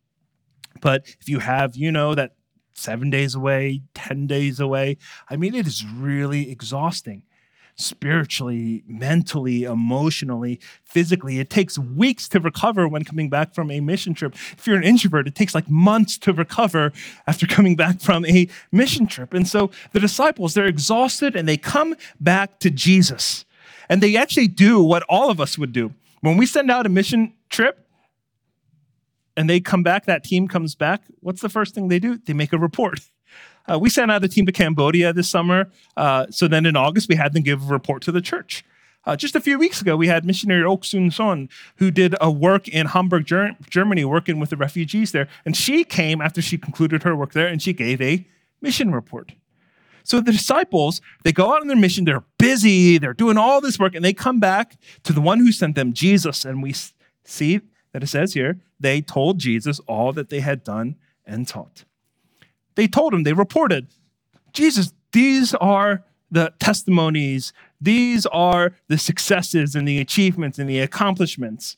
but 0.82 1.06
if 1.20 1.30
you 1.30 1.40
have, 1.40 1.76
you 1.76 1.92
know 1.92 2.16
that 2.16 2.34
seven 2.74 3.10
days 3.12 3.36
away, 3.36 3.82
10 3.94 4.26
days 4.26 4.60
away, 4.60 4.98
I 5.30 5.36
mean, 5.36 5.54
it 5.54 5.68
is 5.68 5.86
really 5.86 6.50
exhausting 6.50 7.24
spiritually, 7.76 8.84
mentally, 8.88 9.64
emotionally, 9.64 10.60
physically. 10.84 11.40
It 11.40 11.52
takes 11.52 11.78
weeks 11.78 12.28
to 12.30 12.40
recover 12.40 12.88
when 12.88 13.04
coming 13.04 13.30
back 13.30 13.54
from 13.54 13.70
a 13.70 13.80
mission 13.82 14.16
trip. 14.16 14.34
If 14.34 14.66
you're 14.66 14.78
an 14.78 14.84
introvert, 14.84 15.28
it 15.28 15.36
takes 15.36 15.54
like 15.54 15.70
months 15.70 16.18
to 16.20 16.34
recover 16.34 16.92
after 17.28 17.46
coming 17.48 17.76
back 17.76 18.00
from 18.00 18.26
a 18.26 18.48
mission 18.72 19.06
trip. 19.06 19.32
And 19.32 19.48
so 19.48 19.70
the 19.94 20.00
disciples, 20.00 20.56
they're 20.56 20.66
exhausted 20.66 21.36
and 21.36 21.48
they 21.48 21.58
come 21.58 21.96
back 22.20 22.58
to 22.60 22.72
Jesus. 22.72 23.46
And 23.90 24.02
they 24.02 24.18
actually 24.18 24.48
do 24.48 24.82
what 24.82 25.04
all 25.08 25.30
of 25.30 25.40
us 25.40 25.58
would 25.58 25.72
do. 25.72 25.94
When 26.28 26.36
we 26.36 26.46
send 26.46 26.70
out 26.70 26.86
a 26.86 26.90
mission 26.90 27.34
trip 27.50 27.88
and 29.38 29.50
they 29.50 29.62
come 29.62 29.82
back, 29.82 30.06
that 30.08 30.26
team 30.26 30.50
comes 30.50 30.76
back, 30.76 31.04
what's 31.22 31.40
the 31.42 31.48
first 31.48 31.74
thing 31.74 31.88
they 31.88 32.00
do? 32.00 32.18
They 32.18 32.34
make 32.34 32.52
a 32.52 32.58
report. 32.58 33.00
Uh, 33.66 33.80
we 33.80 33.90
sent 33.90 34.12
out 34.12 34.26
a 34.26 34.28
team 34.28 34.46
to 34.46 34.52
Cambodia 34.52 35.14
this 35.14 35.30
summer. 35.30 35.70
Uh, 35.96 36.26
so 36.30 36.50
then 36.50 36.66
in 36.66 36.76
August, 36.76 37.08
we 37.08 37.16
had 37.16 37.32
them 37.32 37.44
give 37.44 37.70
a 37.70 37.72
report 37.72 38.02
to 38.04 38.12
the 38.12 38.20
church. 38.20 38.66
Uh, 39.06 39.16
just 39.16 39.38
a 39.38 39.40
few 39.40 39.58
weeks 39.58 39.80
ago, 39.80 39.96
we 39.96 40.08
had 40.08 40.26
missionary 40.26 40.66
Ok 40.66 40.86
Sun 40.86 41.12
Son, 41.12 41.48
who 41.78 41.92
did 41.92 42.14
a 42.20 42.30
work 42.30 42.68
in 42.68 42.88
Hamburg, 42.88 43.26
Ger- 43.26 43.56
Germany, 43.70 44.04
working 44.04 44.38
with 44.38 44.50
the 44.50 44.58
refugees 44.58 45.14
there. 45.14 45.30
And 45.46 45.56
she 45.56 45.86
came 45.86 46.20
after 46.20 46.42
she 46.42 46.58
concluded 46.58 47.04
her 47.04 47.16
work 47.16 47.32
there 47.32 47.48
and 47.48 47.62
she 47.62 47.72
gave 47.72 48.02
a 48.02 48.28
mission 48.60 48.92
report. 48.92 49.32
So 50.08 50.22
the 50.22 50.32
disciples, 50.32 51.02
they 51.26 51.34
go 51.34 51.54
out 51.54 51.60
on 51.60 51.68
their 51.68 51.76
mission, 51.76 52.06
they're 52.06 52.24
busy, 52.38 52.98
they're 52.98 53.14
doing 53.14 53.36
all 53.36 53.60
this 53.60 53.78
work, 53.78 53.94
and 53.94 54.06
they 54.06 54.14
come 54.14 54.40
back 54.40 54.78
to 55.04 55.12
the 55.12 55.20
one 55.20 55.40
who 55.40 55.52
sent 55.52 55.76
them, 55.76 55.92
Jesus. 55.92 56.46
And 56.46 56.64
we 56.64 56.74
see 57.26 57.60
that 57.92 58.04
it 58.04 58.08
says 58.08 58.32
here, 58.32 58.62
they 58.80 59.02
told 59.02 59.38
Jesus 59.38 59.82
all 59.82 60.14
that 60.14 60.30
they 60.30 60.40
had 60.40 60.64
done 60.64 60.96
and 61.26 61.46
taught. 61.46 61.84
They 62.76 62.88
told 62.88 63.14
him, 63.14 63.24
they 63.24 63.34
reported, 63.34 63.88
Jesus, 64.54 64.94
these 65.12 65.54
are 65.56 66.06
the 66.32 66.54
testimonies, 66.58 67.52
these 67.82 68.26
are 68.28 68.76
the 68.88 68.98
successes 68.98 69.76
and 69.76 69.86
the 69.86 70.00
achievements 70.00 70.58
and 70.58 70.70
the 70.70 70.80
accomplishments. 70.80 71.76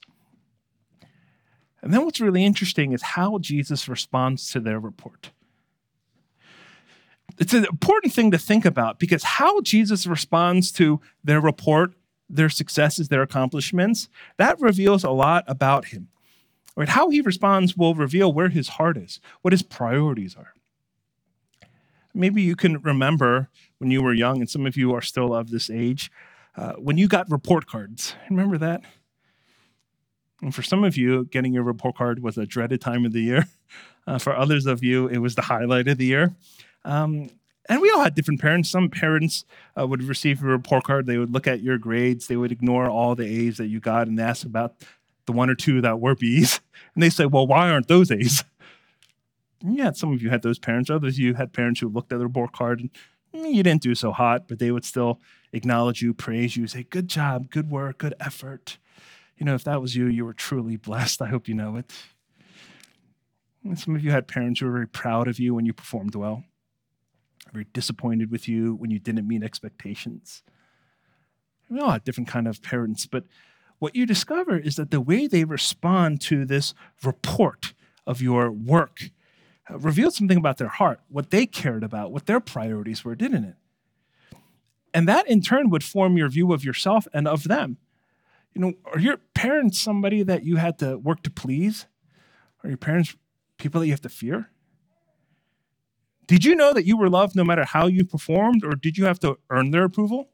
And 1.81 1.91
then 1.91 2.05
what's 2.05 2.21
really 2.21 2.45
interesting 2.45 2.91
is 2.91 3.01
how 3.01 3.39
Jesus 3.39 3.89
responds 3.89 4.51
to 4.51 4.59
their 4.59 4.79
report 4.79 5.31
it's 7.39 7.53
an 7.53 7.65
important 7.65 8.13
thing 8.13 8.31
to 8.31 8.37
think 8.37 8.65
about 8.65 8.99
because 8.99 9.23
how 9.23 9.61
Jesus 9.61 10.05
responds 10.05 10.71
to 10.73 10.99
their 11.23 11.39
report, 11.39 11.93
their 12.29 12.49
successes, 12.49 13.07
their 13.07 13.21
accomplishments, 13.21 14.09
that 14.37 14.59
reveals 14.59 15.03
a 15.03 15.09
lot 15.09 15.45
about 15.47 15.85
him. 15.85 16.09
Right? 16.75 16.89
How 16.89 17.09
he 17.09 17.21
responds 17.21 17.75
will 17.75 17.95
reveal 17.95 18.31
where 18.31 18.49
his 18.49 18.69
heart 18.69 18.97
is, 18.97 19.19
what 19.41 19.53
his 19.53 19.63
priorities 19.63 20.35
are. 20.35 20.53
Maybe 22.13 22.41
you 22.41 22.55
can 22.55 22.81
remember 22.81 23.49
when 23.77 23.91
you 23.91 24.01
were 24.01 24.13
young, 24.13 24.41
and 24.41 24.49
some 24.49 24.65
of 24.65 24.75
you 24.75 24.93
are 24.93 25.01
still 25.01 25.33
of 25.33 25.49
this 25.49 25.69
age, 25.69 26.11
uh, 26.57 26.73
when 26.73 26.97
you 26.97 27.07
got 27.07 27.31
report 27.31 27.67
cards. 27.67 28.15
Remember 28.29 28.57
that? 28.57 28.81
And 30.41 30.53
for 30.53 30.61
some 30.61 30.83
of 30.83 30.97
you, 30.97 31.25
getting 31.25 31.53
your 31.53 31.63
report 31.63 31.95
card 31.95 32.21
was 32.21 32.37
a 32.37 32.45
dreaded 32.45 32.81
time 32.81 33.05
of 33.05 33.13
the 33.13 33.21
year. 33.21 33.47
Uh, 34.07 34.17
for 34.17 34.35
others 34.35 34.65
of 34.65 34.83
you, 34.83 35.05
it 35.07 35.19
was 35.19 35.35
the 35.35 35.43
highlight 35.43 35.87
of 35.87 35.99
the 35.99 36.05
year. 36.05 36.33
Um, 36.89 37.29
and 37.69 37.81
we 37.81 37.91
all 37.91 38.01
had 38.01 38.15
different 38.15 38.41
parents. 38.41 38.69
Some 38.69 38.89
parents 38.89 39.45
uh, 39.79 39.85
would 39.85 40.01
receive 40.01 40.43
a 40.43 40.47
report 40.47 40.85
card. 40.85 41.05
They 41.05 41.19
would 41.19 41.31
look 41.31 41.45
at 41.45 41.61
your 41.61 41.77
grades. 41.77 42.25
They 42.25 42.35
would 42.35 42.51
ignore 42.51 42.89
all 42.89 43.13
the 43.13 43.25
A's 43.25 43.57
that 43.57 43.67
you 43.67 43.79
got 43.79 44.07
and 44.07 44.19
ask 44.19 44.43
about 44.43 44.73
the 45.27 45.31
one 45.31 45.51
or 45.51 45.55
two 45.55 45.79
that 45.81 45.99
were 45.99 46.15
B's. 46.15 46.59
And 46.95 47.03
they 47.03 47.09
say, 47.09 47.25
well, 47.27 47.45
why 47.45 47.69
aren't 47.69 47.87
those 47.87 48.09
A's? 48.09 48.43
And 49.61 49.77
yeah, 49.77 49.91
some 49.91 50.11
of 50.11 50.21
you 50.21 50.29
had 50.29 50.41
those 50.41 50.57
parents. 50.57 50.89
Others 50.89 51.15
of 51.15 51.19
you 51.19 51.33
had 51.35 51.53
parents 51.53 51.79
who 51.79 51.87
looked 51.87 52.11
at 52.11 52.17
the 52.17 52.25
report 52.25 52.51
card 52.51 52.79
and 52.79 52.89
mm, 53.35 53.53
you 53.53 53.61
didn't 53.61 53.83
do 53.83 53.93
so 53.93 54.11
hot, 54.11 54.47
but 54.47 54.57
they 54.59 54.71
would 54.71 54.85
still 54.85 55.19
acknowledge 55.53 56.01
you, 56.01 56.13
praise 56.13 56.57
you, 56.57 56.65
say, 56.67 56.83
good 56.83 57.07
job, 57.07 57.49
good 57.51 57.69
work, 57.69 57.99
good 57.99 58.15
effort. 58.19 58.77
You 59.37 59.45
know, 59.45 59.55
if 59.55 59.63
that 59.65 59.81
was 59.81 59.95
you, 59.95 60.07
you 60.07 60.25
were 60.25 60.33
truly 60.33 60.77
blessed. 60.77 61.21
I 61.21 61.27
hope 61.27 61.47
you 61.47 61.53
know 61.53 61.75
it. 61.75 61.91
And 63.63 63.77
some 63.77 63.95
of 63.95 64.03
you 64.03 64.11
had 64.11 64.27
parents 64.27 64.59
who 64.59 64.65
were 64.65 64.73
very 64.73 64.87
proud 64.87 65.27
of 65.27 65.39
you 65.39 65.53
when 65.53 65.65
you 65.65 65.73
performed 65.73 66.15
well, 66.15 66.43
very 67.51 67.65
disappointed 67.73 68.31
with 68.31 68.47
you 68.47 68.75
when 68.75 68.91
you 68.91 68.99
didn't 68.99 69.27
meet 69.27 69.43
expectations. 69.43 70.43
We 71.69 71.79
all 71.79 71.91
had 71.91 72.03
different 72.03 72.29
kind 72.29 72.47
of 72.47 72.61
parents, 72.61 73.05
but 73.05 73.25
what 73.79 73.95
you 73.95 74.05
discover 74.05 74.57
is 74.57 74.75
that 74.75 74.91
the 74.91 75.01
way 75.01 75.27
they 75.27 75.45
respond 75.45 76.21
to 76.21 76.45
this 76.45 76.73
report 77.03 77.73
of 78.05 78.21
your 78.21 78.51
work 78.51 79.09
uh, 79.69 79.77
revealed 79.77 80.13
something 80.13 80.37
about 80.37 80.57
their 80.57 80.67
heart, 80.67 80.99
what 81.07 81.29
they 81.29 81.45
cared 81.45 81.83
about, 81.83 82.11
what 82.11 82.25
their 82.25 82.39
priorities 82.39 83.05
were, 83.05 83.15
didn't 83.15 83.45
it? 83.45 83.55
And 84.93 85.07
that 85.07 85.27
in 85.29 85.41
turn 85.41 85.69
would 85.69 85.83
form 85.83 86.17
your 86.17 86.29
view 86.29 86.51
of 86.51 86.63
yourself 86.63 87.07
and 87.13 87.27
of 87.27 87.43
them. 87.43 87.77
You 88.53 88.61
know, 88.61 88.73
are 88.91 88.99
your 88.99 89.17
parents 89.33 89.79
somebody 89.79 90.23
that 90.23 90.43
you 90.43 90.57
had 90.57 90.79
to 90.79 90.97
work 90.97 91.21
to 91.23 91.29
please? 91.29 91.85
Are 92.63 92.69
your 92.69 92.77
parents 92.77 93.15
people 93.57 93.79
that 93.79 93.87
you 93.87 93.93
have 93.93 94.01
to 94.01 94.09
fear? 94.09 94.49
Did 96.29 96.45
you 96.45 96.53
know 96.53 96.73
that 96.73 96.85
you 96.85 96.95
were 96.95 97.09
loved 97.09 97.35
no 97.35 97.43
matter 97.43 97.65
how 97.65 97.87
you 97.87 98.05
performed, 98.05 98.63
or 98.63 98.75
did 98.75 98.99
you 98.99 99.05
have 99.05 99.19
to 99.21 99.39
earn 99.49 99.71
their 99.71 99.83
approval? 99.83 100.29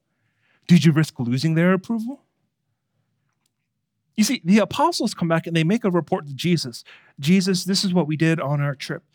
Did 0.67 0.83
you 0.83 0.91
risk 0.91 1.17
losing 1.21 1.55
their 1.55 1.71
approval? 1.71 2.21
You 4.17 4.25
see, 4.25 4.41
the 4.43 4.59
apostles 4.59 5.13
come 5.13 5.29
back 5.29 5.47
and 5.47 5.55
they 5.55 5.63
make 5.63 5.85
a 5.85 5.89
report 5.89 6.27
to 6.27 6.33
Jesus. 6.33 6.83
Jesus, 7.17 7.63
this 7.63 7.85
is 7.85 7.93
what 7.93 8.07
we 8.07 8.17
did 8.17 8.41
on 8.41 8.59
our 8.59 8.75
trip. 8.75 9.05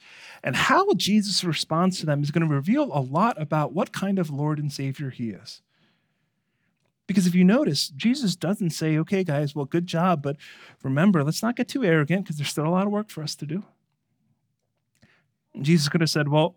And 0.42 0.56
how 0.56 0.94
Jesus 0.94 1.44
responds 1.44 2.00
to 2.00 2.06
them 2.06 2.22
is 2.22 2.30
going 2.30 2.48
to 2.48 2.54
reveal 2.54 2.84
a 2.84 3.00
lot 3.00 3.38
about 3.38 3.74
what 3.74 3.92
kind 3.92 4.18
of 4.18 4.30
Lord 4.30 4.58
and 4.58 4.72
Savior 4.72 5.10
he 5.10 5.32
is. 5.32 5.60
Because 7.06 7.26
if 7.26 7.34
you 7.34 7.44
notice, 7.44 7.90
Jesus 7.90 8.36
doesn't 8.36 8.70
say, 8.70 8.96
okay, 8.96 9.22
guys, 9.22 9.54
well, 9.54 9.66
good 9.66 9.86
job, 9.86 10.22
but 10.22 10.36
remember, 10.82 11.22
let's 11.24 11.42
not 11.42 11.56
get 11.56 11.68
too 11.68 11.84
arrogant 11.84 12.24
because 12.24 12.38
there's 12.38 12.48
still 12.48 12.66
a 12.66 12.70
lot 12.70 12.86
of 12.86 12.92
work 12.92 13.10
for 13.10 13.22
us 13.22 13.36
to 13.36 13.44
do. 13.44 13.64
Jesus 15.60 15.90
could 15.90 16.00
have 16.00 16.08
said, 16.08 16.28
well, 16.28 16.56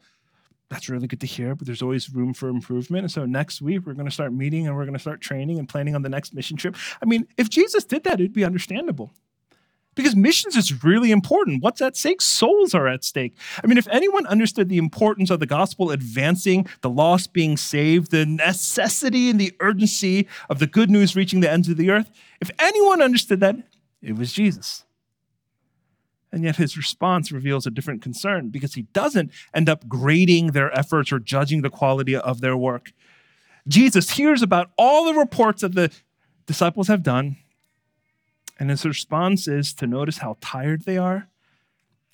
that's 0.74 0.89
really 0.89 1.08
good 1.08 1.22
to 1.22 1.27
hear, 1.27 1.53
but 1.53 1.68
there's 1.68 1.84
always 1.84 2.10
room 2.10 2.34
for 2.34 2.50
improvement. 2.50 3.03
And 3.03 3.12
so 3.12 3.25
next 3.25 3.62
week, 3.62 3.86
we're 3.86 3.94
going 3.94 4.08
to 4.08 4.12
start 4.12 4.34
meeting 4.34 4.65
and 4.65 4.75
we're 4.75 4.86
going 4.86 4.96
to 4.96 5.00
start 5.00 5.22
training 5.22 5.60
and 5.60 5.70
planning 5.70 5.94
on 5.94 6.01
the 6.01 6.10
next 6.10 6.34
mission 6.34 6.58
trip. 6.58 6.75
I 7.00 7.06
mean, 7.06 7.27
if 7.38 7.48
Jesus 7.48 7.84
did 7.84 8.03
that, 8.06 8.15
it'd 8.15 8.34
be 8.34 8.44
understandable 8.44 9.12
because 9.94 10.15
missions 10.15 10.56
is 10.56 10.84
really 10.84 11.12
important. 11.12 11.62
What's 11.62 11.80
at 11.80 11.96
stake? 11.96 12.22
Souls 12.22 12.74
are 12.74 12.88
at 12.88 13.03
stake. 13.03 13.38
I 13.63 13.68
mean, 13.68 13.77
if 13.77 13.88
anyone 13.89 14.25
understood 14.25 14.68
the 14.68 14.80
importance 14.80 15.30
of 15.30 15.39
the 15.39 15.46
gospel 15.46 15.92
advancing, 15.92 16.68
the 16.82 16.89
lost 16.89 17.34
being 17.34 17.56
saved, 17.56 18.10
the 18.10 18.25
necessity 18.25 19.30
and 19.30 19.39
the 19.39 19.53
urgency 19.60 20.27
of 20.50 20.58
the 20.58 20.65
good 20.65 20.89
news 20.89 21.15
reaching 21.15 21.42
the 21.42 21.51
ends 21.51 21.70
of 21.70 21.77
the 21.77 21.92
earth, 21.92 22.10
if 22.42 22.50
anyone 22.58 23.00
understood 23.00 23.42
that, 23.42 23.58
it 24.01 24.15
was 24.15 24.34
Jesus. 24.34 24.86
And 26.34 26.44
yet 26.44 26.56
his 26.56 26.75
response 26.75 27.32
reveals 27.32 27.68
a 27.68 27.72
different 27.72 28.02
concern 28.02 28.50
because 28.50 28.74
he 28.74 28.82
doesn't 28.92 29.32
end 29.54 29.70
up 29.70 29.88
grading 29.88 30.48
their 30.48 30.75
efforts 30.75 31.12
or 31.12 31.20
judging 31.20 31.62
the 31.62 31.70
quality 31.70 32.16
of 32.16 32.42
their 32.42 32.58
work. 32.58 32.92
Jesus 33.68 34.10
hears 34.10 34.42
about 34.42 34.72
all 34.75 35.06
the 35.06 35.13
reports 35.13 35.62
that 35.62 35.75
the 35.75 35.92
disciples 36.48 36.88
have 36.88 37.04
done 37.04 37.38
and 38.58 38.72
his 38.72 38.84
response 38.84 39.48
is 39.48 39.75
to 39.75 39.86
notice 39.86 40.18
how 40.18 40.38
tired 40.42 40.86
they 40.86 40.98
are, 40.98 41.28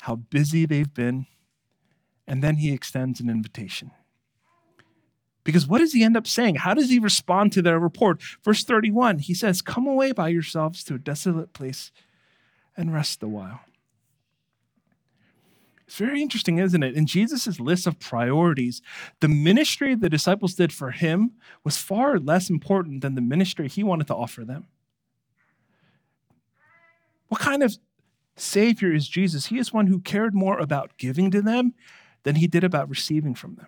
how 0.01 0.15
busy 0.15 0.65
they've 0.65 0.93
been, 0.93 1.25
and 2.27 2.43
then 2.43 2.57
he 2.57 2.73
extends 2.73 3.21
an 3.21 3.29
invitation. 3.29 3.91
Because 5.45 5.65
what 5.65 5.79
does 5.79 5.93
he 5.93 6.03
end 6.03 6.17
up 6.17 6.27
saying? 6.27 6.55
How 6.55 6.73
does 6.73 6.89
he 6.89 6.99
respond 6.99 7.53
to 7.53 7.61
their 7.61 7.79
report? 7.79 8.21
Verse 8.43 8.65
31, 8.65 9.19
he 9.19 9.33
says, 9.33 9.61
Come 9.61 9.87
away 9.87 10.11
by 10.11 10.27
yourselves 10.27 10.83
to 10.83 10.95
a 10.95 10.99
desolate 10.99 11.53
place 11.53 11.93
and 12.75 12.93
rest 12.93 13.23
a 13.23 13.27
while. 13.27 13.61
It's 15.89 15.97
very 15.97 16.21
interesting, 16.21 16.59
isn't 16.59 16.83
it? 16.83 16.93
In 16.93 17.07
Jesus' 17.07 17.59
list 17.59 17.87
of 17.87 17.99
priorities, 17.99 18.79
the 19.21 19.27
ministry 19.27 19.95
the 19.95 20.07
disciples 20.07 20.53
did 20.53 20.71
for 20.71 20.91
him 20.91 21.31
was 21.63 21.77
far 21.77 22.19
less 22.19 22.47
important 22.47 23.01
than 23.01 23.15
the 23.15 23.21
ministry 23.21 23.67
he 23.67 23.83
wanted 23.83 24.05
to 24.05 24.15
offer 24.15 24.45
them. 24.45 24.67
What 27.29 27.41
kind 27.41 27.63
of 27.63 27.75
Savior 28.35 28.93
is 28.93 29.07
Jesus? 29.07 29.47
He 29.47 29.57
is 29.57 29.73
one 29.73 29.87
who 29.87 29.99
cared 29.99 30.35
more 30.35 30.59
about 30.59 30.95
giving 30.99 31.31
to 31.31 31.41
them 31.41 31.73
than 32.21 32.35
he 32.35 32.45
did 32.45 32.63
about 32.63 32.87
receiving 32.87 33.33
from 33.33 33.55
them. 33.55 33.67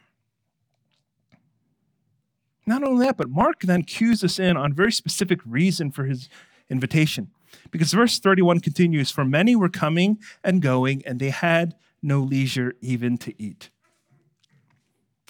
Not 2.67 2.83
only 2.83 3.03
that, 3.07 3.17
but 3.17 3.31
Mark 3.31 3.61
then 3.61 3.81
cues 3.81 4.23
us 4.23 4.37
in 4.37 4.57
on 4.57 4.73
a 4.73 4.75
very 4.75 4.91
specific 4.91 5.39
reason 5.43 5.89
for 5.89 6.03
his 6.03 6.29
invitation. 6.69 7.31
Because 7.71 7.91
verse 7.91 8.19
31 8.19 8.59
continues 8.59 9.09
For 9.09 9.25
many 9.25 9.55
were 9.55 9.69
coming 9.69 10.19
and 10.43 10.61
going, 10.61 11.01
and 11.03 11.19
they 11.19 11.31
had 11.31 11.73
no 12.01 12.19
leisure 12.19 12.75
even 12.81 13.17
to 13.19 13.41
eat. 13.41 13.69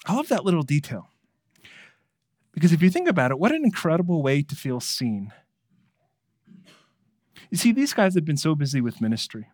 I 0.05 0.15
love 0.15 0.29
that 0.29 0.45
little 0.45 0.63
detail. 0.63 1.09
Because 2.53 2.73
if 2.73 2.81
you 2.81 2.89
think 2.89 3.07
about 3.07 3.31
it, 3.31 3.39
what 3.39 3.51
an 3.51 3.63
incredible 3.63 4.21
way 4.21 4.41
to 4.41 4.55
feel 4.55 4.79
seen 4.79 5.31
you 7.51 7.57
see, 7.57 7.73
these 7.73 7.93
guys 7.93 8.15
had 8.15 8.25
been 8.25 8.37
so 8.37 8.55
busy 8.55 8.79
with 8.79 9.01
ministry. 9.01 9.49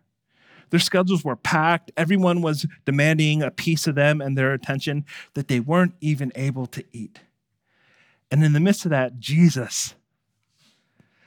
Their 0.70 0.80
schedules 0.80 1.24
were 1.24 1.36
packed. 1.36 1.90
Everyone 1.96 2.42
was 2.42 2.66
demanding 2.84 3.42
a 3.42 3.50
piece 3.50 3.86
of 3.86 3.96
them 3.96 4.20
and 4.20 4.38
their 4.38 4.52
attention 4.52 5.04
that 5.34 5.48
they 5.48 5.60
weren't 5.60 5.94
even 6.00 6.30
able 6.36 6.66
to 6.68 6.84
eat. 6.92 7.20
And 8.30 8.44
in 8.44 8.52
the 8.52 8.60
midst 8.60 8.84
of 8.84 8.90
that, 8.90 9.18
Jesus, 9.18 9.94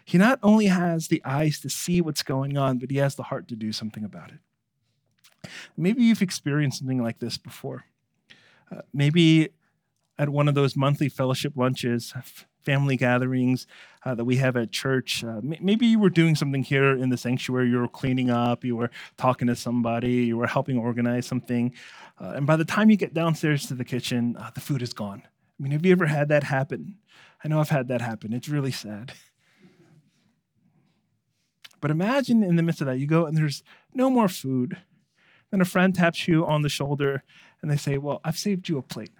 he 0.06 0.18
not 0.18 0.40
only 0.42 0.68
has 0.68 1.08
the 1.10 1.22
eyes 1.26 1.60
to 1.62 1.70
see 1.70 2.00
what's 2.00 2.24
going 2.24 2.58
on, 2.58 2.78
but 2.78 2.90
he 2.90 2.98
has 2.98 3.16
the 3.16 3.24
heart 3.24 3.48
to 3.50 3.56
do 3.56 3.74
something 3.74 4.06
about 4.06 4.32
it. 4.32 4.40
Maybe 5.78 6.04
you've 6.04 6.22
experienced 6.22 6.80
something 6.80 7.02
like 7.02 7.20
this 7.20 7.38
before. 7.38 7.86
Uh, 8.72 8.82
maybe 8.94 9.50
at 10.18 10.30
one 10.30 10.48
of 10.48 10.56
those 10.56 10.76
monthly 10.76 11.10
fellowship 11.10 11.54
lunches, 11.56 12.14
family 12.64 12.96
gatherings 12.96 13.68
uh, 14.06 14.16
that 14.16 14.26
we 14.26 14.38
have 14.38 14.56
at 14.56 14.72
church. 14.72 15.24
Uh, 15.24 15.42
maybe 15.42 15.86
you 15.88 16.00
were 16.00 16.10
doing 16.10 16.36
something 16.36 16.64
here 16.64 16.96
in 16.96 17.10
the 17.10 17.18
sanctuary. 17.18 17.70
You 17.70 17.80
were 17.80 17.88
cleaning 17.88 18.30
up, 18.30 18.64
you 18.64 18.76
were 18.76 18.92
talking 19.18 19.48
to 19.48 19.56
somebody, 19.56 20.26
you 20.26 20.38
were 20.38 20.48
helping 20.48 20.78
organize 20.78 21.26
something. 21.26 21.74
Uh, 22.20 22.34
and 22.36 22.46
by 22.46 22.56
the 22.56 22.66
time 22.66 22.90
you 22.90 22.98
get 22.98 23.14
downstairs 23.14 23.66
to 23.68 23.74
the 23.74 23.86
kitchen, 23.86 24.36
uh, 24.38 24.52
the 24.54 24.62
food 24.62 24.82
is 24.82 24.94
gone. 24.94 25.24
I 25.26 25.64
mean, 25.64 25.72
have 25.72 25.86
you 25.86 25.92
ever 25.92 26.06
had 26.06 26.30
that 26.30 26.44
happen? 26.44 26.98
I 27.44 27.48
know 27.48 27.60
I've 27.60 27.70
had 27.70 27.88
that 27.88 28.02
happen. 28.02 28.34
It's 28.34 28.50
really 28.50 28.72
sad. 28.72 29.14
But 31.80 31.90
imagine 31.90 32.44
in 32.44 32.56
the 32.56 32.64
midst 32.64 32.82
of 32.82 32.88
that, 32.88 33.00
you 33.00 33.08
go 33.08 33.26
and 33.26 33.36
there's 33.36 33.64
no 33.94 34.10
more 34.10 34.28
food. 34.28 34.78
Then 35.52 35.62
a 35.62 35.66
friend 35.66 35.94
taps 35.94 36.28
you 36.28 36.46
on 36.46 36.62
the 36.62 36.70
shoulder 36.70 37.24
and 37.62 37.70
they 37.70 37.78
say, 37.78 37.98
Well, 37.98 38.22
I've 38.24 38.38
saved 38.38 38.70
you 38.70 38.78
a 38.78 38.82
plate. 38.82 39.12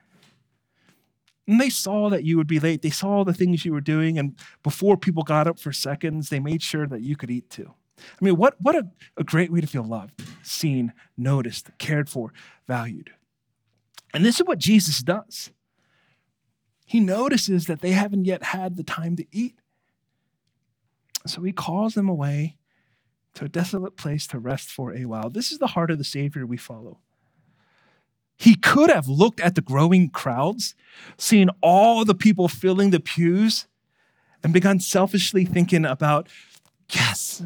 And 1.48 1.60
they 1.60 1.70
saw 1.70 2.10
that 2.10 2.24
you 2.24 2.38
would 2.38 2.48
be 2.48 2.60
late. 2.60 2.82
They 2.82 2.90
saw 2.90 3.24
the 3.24 3.34
things 3.34 3.66
you 3.66 3.74
were 3.74 3.82
doing. 3.82 4.18
And 4.18 4.36
before 4.64 4.96
people 4.96 5.24
got 5.24 5.48
up 5.48 5.60
for 5.60 5.74
seconds, 5.74 6.30
they 6.30 6.40
made 6.40 6.62
sure 6.62 6.88
that 6.88 7.02
you 7.02 7.16
could 7.16 7.30
eat 7.30 7.50
too. 7.50 7.74
I 8.00 8.26
mean, 8.26 8.38
what, 8.38 8.56
what 8.60 8.76
a, 8.76 8.88
a 9.18 9.24
great 9.24 9.52
way 9.52 9.62
to 9.62 9.68
feel 9.68 9.84
loved, 9.84 10.22
seen, 10.44 10.94
noticed, 11.18 11.70
cared 11.78 12.10
for, 12.10 12.34
valued. 12.68 13.12
And 14.14 14.26
this 14.26 14.40
is 14.40 14.48
what 14.48 14.60
Jesus 14.60 15.00
does. 15.00 15.52
He 16.86 17.00
notices 17.00 17.68
that 17.68 17.82
they 17.82 17.92
haven't 17.92 18.26
yet 18.26 18.44
had 18.44 18.76
the 18.76 18.84
time 18.84 19.16
to 19.16 19.26
eat. 19.32 19.56
So 21.28 21.42
he 21.44 21.52
calls 21.52 21.94
them 21.94 22.10
away 22.10 22.58
to 23.36 23.46
a 23.46 23.50
desolate 23.50 23.96
place 23.96 24.28
to 24.28 24.40
rest 24.40 24.70
for 24.70 24.94
a 24.94 25.06
while. 25.06 25.30
This 25.30 25.52
is 25.52 25.60
the 25.60 25.68
heart 25.68 25.92
of 25.92 25.98
the 25.98 26.04
Savior 26.04 26.46
we 26.46 26.58
follow. 26.58 27.00
He 28.38 28.56
could 28.56 28.90
have 28.90 29.08
looked 29.08 29.40
at 29.40 29.56
the 29.56 29.62
growing 29.62 30.10
crowds, 30.10 30.76
seen 31.18 31.50
all 31.62 32.04
the 32.04 32.16
people 32.16 32.48
filling 32.48 32.90
the 32.90 33.00
pews, 33.00 33.68
and 34.44 34.52
begun 34.52 34.80
selfishly 34.80 35.46
thinking 35.46 35.86
about, 35.86 36.28
yes, 36.90 37.44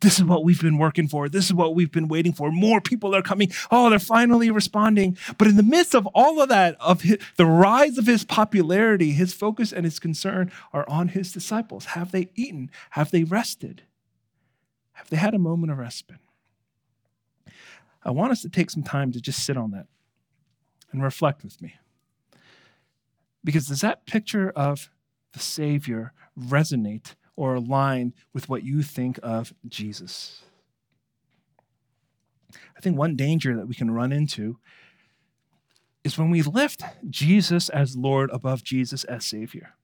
This 0.00 0.18
is 0.18 0.24
what 0.24 0.44
we've 0.44 0.60
been 0.60 0.78
working 0.78 1.08
for. 1.08 1.28
This 1.28 1.46
is 1.46 1.54
what 1.54 1.74
we've 1.74 1.92
been 1.92 2.08
waiting 2.08 2.32
for. 2.32 2.50
More 2.50 2.80
people 2.80 3.14
are 3.14 3.22
coming. 3.22 3.52
Oh, 3.70 3.90
they're 3.90 3.98
finally 3.98 4.50
responding. 4.50 5.16
But 5.36 5.48
in 5.48 5.56
the 5.56 5.62
midst 5.62 5.94
of 5.94 6.06
all 6.08 6.40
of 6.40 6.48
that, 6.48 6.76
of 6.80 7.02
his, 7.02 7.18
the 7.36 7.46
rise 7.46 7.98
of 7.98 8.06
his 8.06 8.24
popularity, 8.24 9.12
his 9.12 9.34
focus 9.34 9.72
and 9.72 9.84
his 9.84 9.98
concern 9.98 10.50
are 10.72 10.88
on 10.88 11.08
his 11.08 11.32
disciples. 11.32 11.86
Have 11.86 12.12
they 12.12 12.30
eaten? 12.34 12.70
Have 12.90 13.10
they 13.10 13.24
rested? 13.24 13.82
Have 15.00 15.08
they 15.08 15.16
had 15.16 15.32
a 15.32 15.38
moment 15.38 15.72
of 15.72 15.78
respite? 15.78 16.18
I 18.02 18.10
want 18.10 18.32
us 18.32 18.42
to 18.42 18.50
take 18.50 18.68
some 18.68 18.82
time 18.82 19.12
to 19.12 19.20
just 19.20 19.46
sit 19.46 19.56
on 19.56 19.70
that 19.70 19.86
and 20.92 21.02
reflect 21.02 21.42
with 21.42 21.60
me. 21.62 21.76
Because 23.42 23.68
does 23.68 23.80
that 23.80 24.04
picture 24.04 24.50
of 24.50 24.90
the 25.32 25.38
Savior 25.38 26.12
resonate 26.38 27.14
or 27.34 27.54
align 27.54 28.12
with 28.34 28.50
what 28.50 28.62
you 28.62 28.82
think 28.82 29.18
of 29.22 29.54
Jesus? 29.66 30.42
I 32.76 32.80
think 32.82 32.98
one 32.98 33.16
danger 33.16 33.56
that 33.56 33.68
we 33.68 33.74
can 33.74 33.90
run 33.90 34.12
into 34.12 34.58
is 36.04 36.18
when 36.18 36.28
we 36.28 36.42
lift 36.42 36.82
Jesus 37.08 37.70
as 37.70 37.96
Lord 37.96 38.28
above 38.34 38.62
Jesus 38.62 39.04
as 39.04 39.24
Savior. 39.24 39.76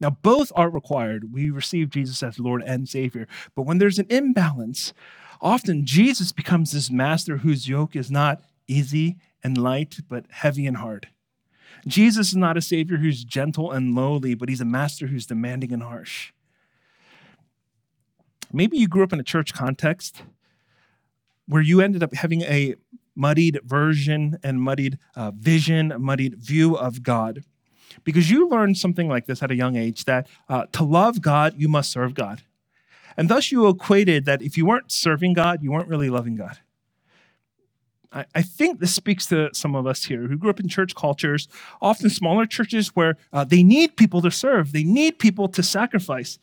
Now, 0.00 0.10
both 0.10 0.52
are 0.54 0.70
required. 0.70 1.32
We 1.32 1.50
receive 1.50 1.90
Jesus 1.90 2.22
as 2.22 2.38
Lord 2.38 2.62
and 2.62 2.88
Savior. 2.88 3.26
But 3.54 3.62
when 3.62 3.78
there's 3.78 3.98
an 3.98 4.06
imbalance, 4.08 4.92
often 5.40 5.84
Jesus 5.84 6.30
becomes 6.30 6.72
this 6.72 6.90
master 6.90 7.38
whose 7.38 7.68
yoke 7.68 7.96
is 7.96 8.10
not 8.10 8.42
easy 8.68 9.16
and 9.42 9.58
light, 9.58 9.98
but 10.08 10.26
heavy 10.30 10.66
and 10.66 10.76
hard. 10.76 11.08
Jesus 11.86 12.28
is 12.28 12.36
not 12.36 12.56
a 12.56 12.62
Savior 12.62 12.98
who's 12.98 13.24
gentle 13.24 13.70
and 13.72 13.94
lowly, 13.94 14.34
but 14.34 14.48
he's 14.48 14.60
a 14.60 14.64
master 14.64 15.06
who's 15.06 15.26
demanding 15.26 15.72
and 15.72 15.82
harsh. 15.82 16.32
Maybe 18.52 18.78
you 18.78 18.88
grew 18.88 19.02
up 19.02 19.12
in 19.12 19.20
a 19.20 19.24
church 19.24 19.52
context 19.52 20.22
where 21.46 21.62
you 21.62 21.80
ended 21.80 22.02
up 22.02 22.14
having 22.14 22.42
a 22.42 22.76
muddied 23.14 23.60
version 23.64 24.38
and 24.42 24.62
muddied 24.62 24.98
uh, 25.16 25.32
vision, 25.32 25.92
a 25.92 25.98
muddied 25.98 26.36
view 26.36 26.76
of 26.76 27.02
God. 27.02 27.42
Because 28.04 28.30
you 28.30 28.48
learned 28.48 28.78
something 28.78 29.08
like 29.08 29.26
this 29.26 29.42
at 29.42 29.50
a 29.50 29.54
young 29.54 29.76
age 29.76 30.04
that 30.04 30.26
uh, 30.48 30.66
to 30.72 30.84
love 30.84 31.20
God, 31.20 31.54
you 31.56 31.68
must 31.68 31.90
serve 31.90 32.14
God. 32.14 32.42
And 33.16 33.28
thus 33.28 33.50
you 33.50 33.68
equated 33.68 34.24
that 34.26 34.42
if 34.42 34.56
you 34.56 34.64
weren't 34.66 34.92
serving 34.92 35.32
God, 35.32 35.62
you 35.62 35.72
weren't 35.72 35.88
really 35.88 36.10
loving 36.10 36.36
God. 36.36 36.58
I, 38.12 38.24
I 38.34 38.42
think 38.42 38.80
this 38.80 38.94
speaks 38.94 39.26
to 39.26 39.50
some 39.52 39.74
of 39.74 39.86
us 39.86 40.04
here 40.04 40.22
who 40.28 40.36
grew 40.36 40.50
up 40.50 40.60
in 40.60 40.68
church 40.68 40.94
cultures, 40.94 41.48
often 41.82 42.10
smaller 42.10 42.46
churches 42.46 42.88
where 42.94 43.16
uh, 43.32 43.44
they 43.44 43.62
need 43.62 43.96
people 43.96 44.22
to 44.22 44.30
serve, 44.30 44.72
they 44.72 44.84
need 44.84 45.18
people 45.18 45.48
to 45.48 45.62
sacrifice. 45.62 46.38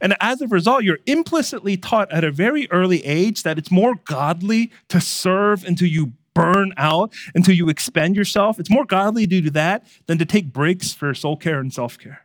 And 0.00 0.16
as 0.20 0.40
a 0.40 0.46
result, 0.46 0.84
you're 0.84 1.00
implicitly 1.06 1.76
taught 1.76 2.10
at 2.12 2.24
a 2.24 2.30
very 2.30 2.70
early 2.70 3.04
age 3.04 3.42
that 3.42 3.58
it's 3.58 3.70
more 3.70 3.96
godly 4.04 4.70
to 4.88 5.00
serve 5.00 5.64
until 5.64 5.88
you 5.88 6.12
burn 6.34 6.72
out, 6.76 7.12
until 7.34 7.54
you 7.54 7.68
expend 7.68 8.16
yourself. 8.16 8.60
It's 8.60 8.70
more 8.70 8.84
godly 8.84 9.26
to 9.26 9.40
do 9.40 9.50
that 9.50 9.86
than 10.06 10.18
to 10.18 10.24
take 10.24 10.52
breaks 10.52 10.92
for 10.92 11.12
soul 11.14 11.36
care 11.36 11.58
and 11.58 11.72
self 11.72 11.98
care. 11.98 12.22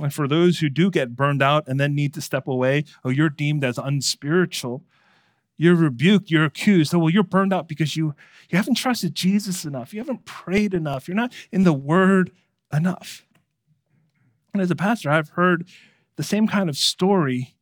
And 0.00 0.14
for 0.14 0.28
those 0.28 0.60
who 0.60 0.68
do 0.68 0.90
get 0.90 1.16
burned 1.16 1.42
out 1.42 1.66
and 1.66 1.80
then 1.80 1.94
need 1.94 2.14
to 2.14 2.20
step 2.20 2.46
away, 2.46 2.84
oh, 3.04 3.10
you're 3.10 3.30
deemed 3.30 3.64
as 3.64 3.78
unspiritual 3.78 4.84
you're 5.58 5.74
rebuked, 5.74 6.30
you're 6.30 6.44
accused. 6.44 6.94
Oh, 6.94 7.00
well, 7.00 7.10
you're 7.10 7.24
burned 7.24 7.52
out 7.52 7.68
because 7.68 7.96
you, 7.96 8.14
you 8.48 8.56
haven't 8.56 8.76
trusted 8.76 9.14
Jesus 9.14 9.64
enough. 9.64 9.92
You 9.92 9.98
haven't 9.98 10.24
prayed 10.24 10.72
enough. 10.72 11.08
You're 11.08 11.16
not 11.16 11.34
in 11.50 11.64
the 11.64 11.72
word 11.72 12.30
enough. 12.72 13.26
And 14.54 14.62
as 14.62 14.70
a 14.70 14.76
pastor, 14.76 15.10
I've 15.10 15.30
heard 15.30 15.68
the 16.16 16.22
same 16.22 16.46
kind 16.46 16.68
of 16.68 16.76
story 16.76 17.56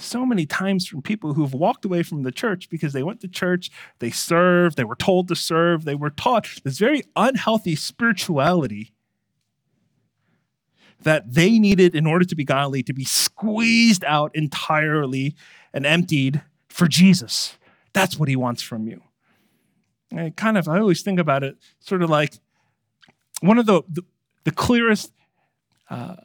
so 0.00 0.24
many 0.24 0.46
times 0.46 0.86
from 0.86 1.02
people 1.02 1.34
who've 1.34 1.54
walked 1.54 1.84
away 1.84 2.02
from 2.02 2.22
the 2.22 2.32
church 2.32 2.68
because 2.70 2.92
they 2.92 3.02
went 3.02 3.20
to 3.20 3.28
church, 3.28 3.70
they 3.98 4.10
served, 4.10 4.76
they 4.76 4.84
were 4.84 4.96
told 4.96 5.28
to 5.28 5.36
serve, 5.36 5.84
they 5.84 5.94
were 5.94 6.10
taught 6.10 6.48
this 6.64 6.78
very 6.78 7.02
unhealthy 7.16 7.76
spirituality 7.76 8.92
that 11.02 11.32
they 11.32 11.58
needed 11.58 11.94
in 11.94 12.06
order 12.06 12.24
to 12.24 12.36
be 12.36 12.44
godly 12.44 12.82
to 12.82 12.92
be 12.92 13.04
squeezed 13.04 14.04
out 14.04 14.30
entirely 14.34 15.34
and 15.72 15.86
emptied 15.86 16.42
for 16.68 16.86
Jesus. 16.86 17.56
That's 17.92 18.18
what 18.18 18.28
he 18.28 18.36
wants 18.36 18.62
from 18.62 18.86
you. 18.86 19.02
And 20.10 20.34
kind 20.36 20.58
of, 20.58 20.68
I 20.68 20.78
always 20.78 21.02
think 21.02 21.18
about 21.18 21.42
it 21.42 21.56
sort 21.78 22.02
of 22.02 22.10
like 22.10 22.34
one 23.40 23.58
of 23.58 23.66
the, 23.66 23.82
the, 23.88 24.02
the 24.44 24.50
clearest 24.50 25.12
uh, 25.88 26.16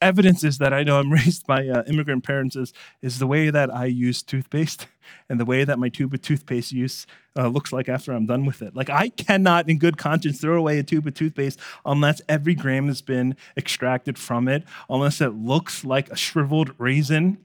evidences 0.00 0.58
that 0.58 0.72
I 0.72 0.82
know 0.82 0.98
I'm 0.98 1.12
raised 1.24 1.46
by 1.46 1.68
uh, 1.68 1.84
immigrant 1.86 2.24
parents 2.24 2.56
is, 2.56 2.72
is 3.02 3.18
the 3.18 3.26
way 3.26 3.50
that 3.50 3.74
I 3.74 3.86
use 3.86 4.22
toothpaste 4.22 4.86
and 5.28 5.38
the 5.38 5.44
way 5.44 5.64
that 5.64 5.78
my 5.78 5.88
tube 5.88 6.14
of 6.14 6.22
toothpaste 6.22 6.72
use 6.72 7.06
uh, 7.36 7.48
looks 7.48 7.72
like 7.72 7.88
after 7.88 8.12
I'm 8.12 8.26
done 8.26 8.46
with 8.46 8.62
it. 8.62 8.74
Like, 8.74 8.90
I 8.90 9.08
cannot, 9.08 9.68
in 9.68 9.78
good 9.78 9.96
conscience, 9.96 10.40
throw 10.40 10.58
away 10.58 10.78
a 10.78 10.82
tube 10.82 11.06
of 11.06 11.14
toothpaste 11.14 11.58
unless 11.84 12.20
every 12.28 12.54
gram 12.54 12.86
has 12.88 13.02
been 13.02 13.36
extracted 13.56 14.18
from 14.18 14.48
it, 14.48 14.64
unless 14.88 15.20
it 15.20 15.34
looks 15.34 15.84
like 15.84 16.10
a 16.10 16.16
shriveled 16.16 16.72
raisin. 16.78 17.38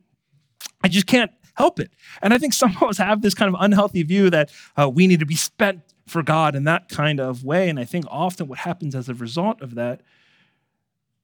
I 0.84 0.88
just 0.88 1.08
can't 1.08 1.32
help 1.56 1.80
it. 1.80 1.92
And 2.22 2.34
I 2.34 2.38
think 2.38 2.54
some 2.54 2.76
of 2.78 2.84
us 2.84 2.98
have 2.98 3.22
this 3.22 3.34
kind 3.34 3.54
of 3.54 3.60
unhealthy 3.62 4.04
view 4.04 4.30
that 4.30 4.52
uh, 4.78 4.90
we 4.90 5.08
need 5.08 5.20
to 5.20 5.26
be 5.26 5.36
spent 5.36 5.82
for 6.08 6.24
God 6.24 6.56
in 6.56 6.64
that 6.64 6.90
kind 6.90 7.20
of 7.20 7.44
way. 7.44 7.70
And 7.70 7.80
I 7.80 7.86
think 7.86 8.06
often 8.10 8.48
what 8.48 8.60
happens 8.60 8.96
as 8.96 9.10
a 9.10 9.14
result 9.14 9.62
of 9.62 9.76
that 9.76 10.02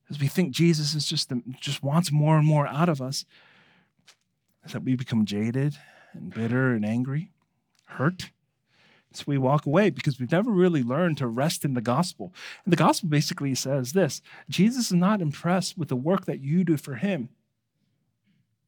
is 0.10 0.20
we 0.20 0.28
think 0.28 0.52
Jesus 0.52 0.94
is 0.94 1.06
just 1.06 1.32
just 1.60 1.84
wants 1.84 2.12
more 2.12 2.38
and 2.38 2.46
more 2.46 2.68
out 2.68 2.90
of 2.90 3.02
us. 3.02 3.26
Is 4.66 4.74
that 4.74 4.84
we 4.84 4.96
become 4.96 5.26
jaded 5.26 5.78
and 6.14 6.34
bitter 6.34 6.72
and 6.72 6.86
angry, 6.86 7.32
hurt. 7.86 8.32
So 9.14 9.24
we 9.28 9.38
walk 9.38 9.66
away 9.66 9.92
because 9.92 10.20
we've 10.20 10.32
never 10.32 10.52
really 10.52 10.84
learned 10.84 11.18
to 11.20 11.28
rest 11.28 11.64
in 11.64 11.74
the 11.74 11.82
gospel. 11.82 12.34
And 12.66 12.74
the 12.74 12.78
gospel 12.78 13.08
basically 13.10 13.56
says 13.56 13.94
this 13.94 14.22
Jesus 14.50 14.88
is 14.88 14.94
not 14.94 15.22
impressed 15.22 15.78
with 15.78 15.90
the 15.90 15.96
work 15.96 16.26
that 16.26 16.42
you 16.42 16.64
do 16.64 16.78
for 16.78 16.96
him. 16.96 17.30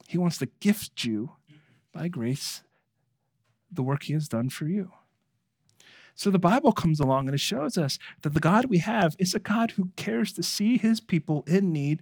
He 0.08 0.18
wants 0.18 0.38
to 0.38 0.48
gift 0.62 1.04
you 1.04 1.32
by 1.92 2.08
grace, 2.08 2.64
the 3.72 3.84
work 3.84 4.04
he 4.04 4.14
has 4.14 4.30
done 4.30 4.50
for 4.50 4.66
you. 4.68 4.92
So 6.18 6.32
the 6.32 6.40
Bible 6.40 6.72
comes 6.72 7.00
along 7.00 7.28
and 7.28 7.36
it 7.36 7.40
shows 7.40 7.78
us 7.78 8.00
that 8.24 8.34
the 8.34 8.40
God 8.40 8.66
we 8.66 8.80
have 8.80 9.16
is 9.20 9.36
a 9.36 9.40
God 9.40 9.72
who 9.72 9.92
cares 9.96 10.34
to 10.34 10.42
see 10.42 10.80
his 10.80 11.00
people 11.00 11.44
in 11.46 11.72
need, 11.72 12.02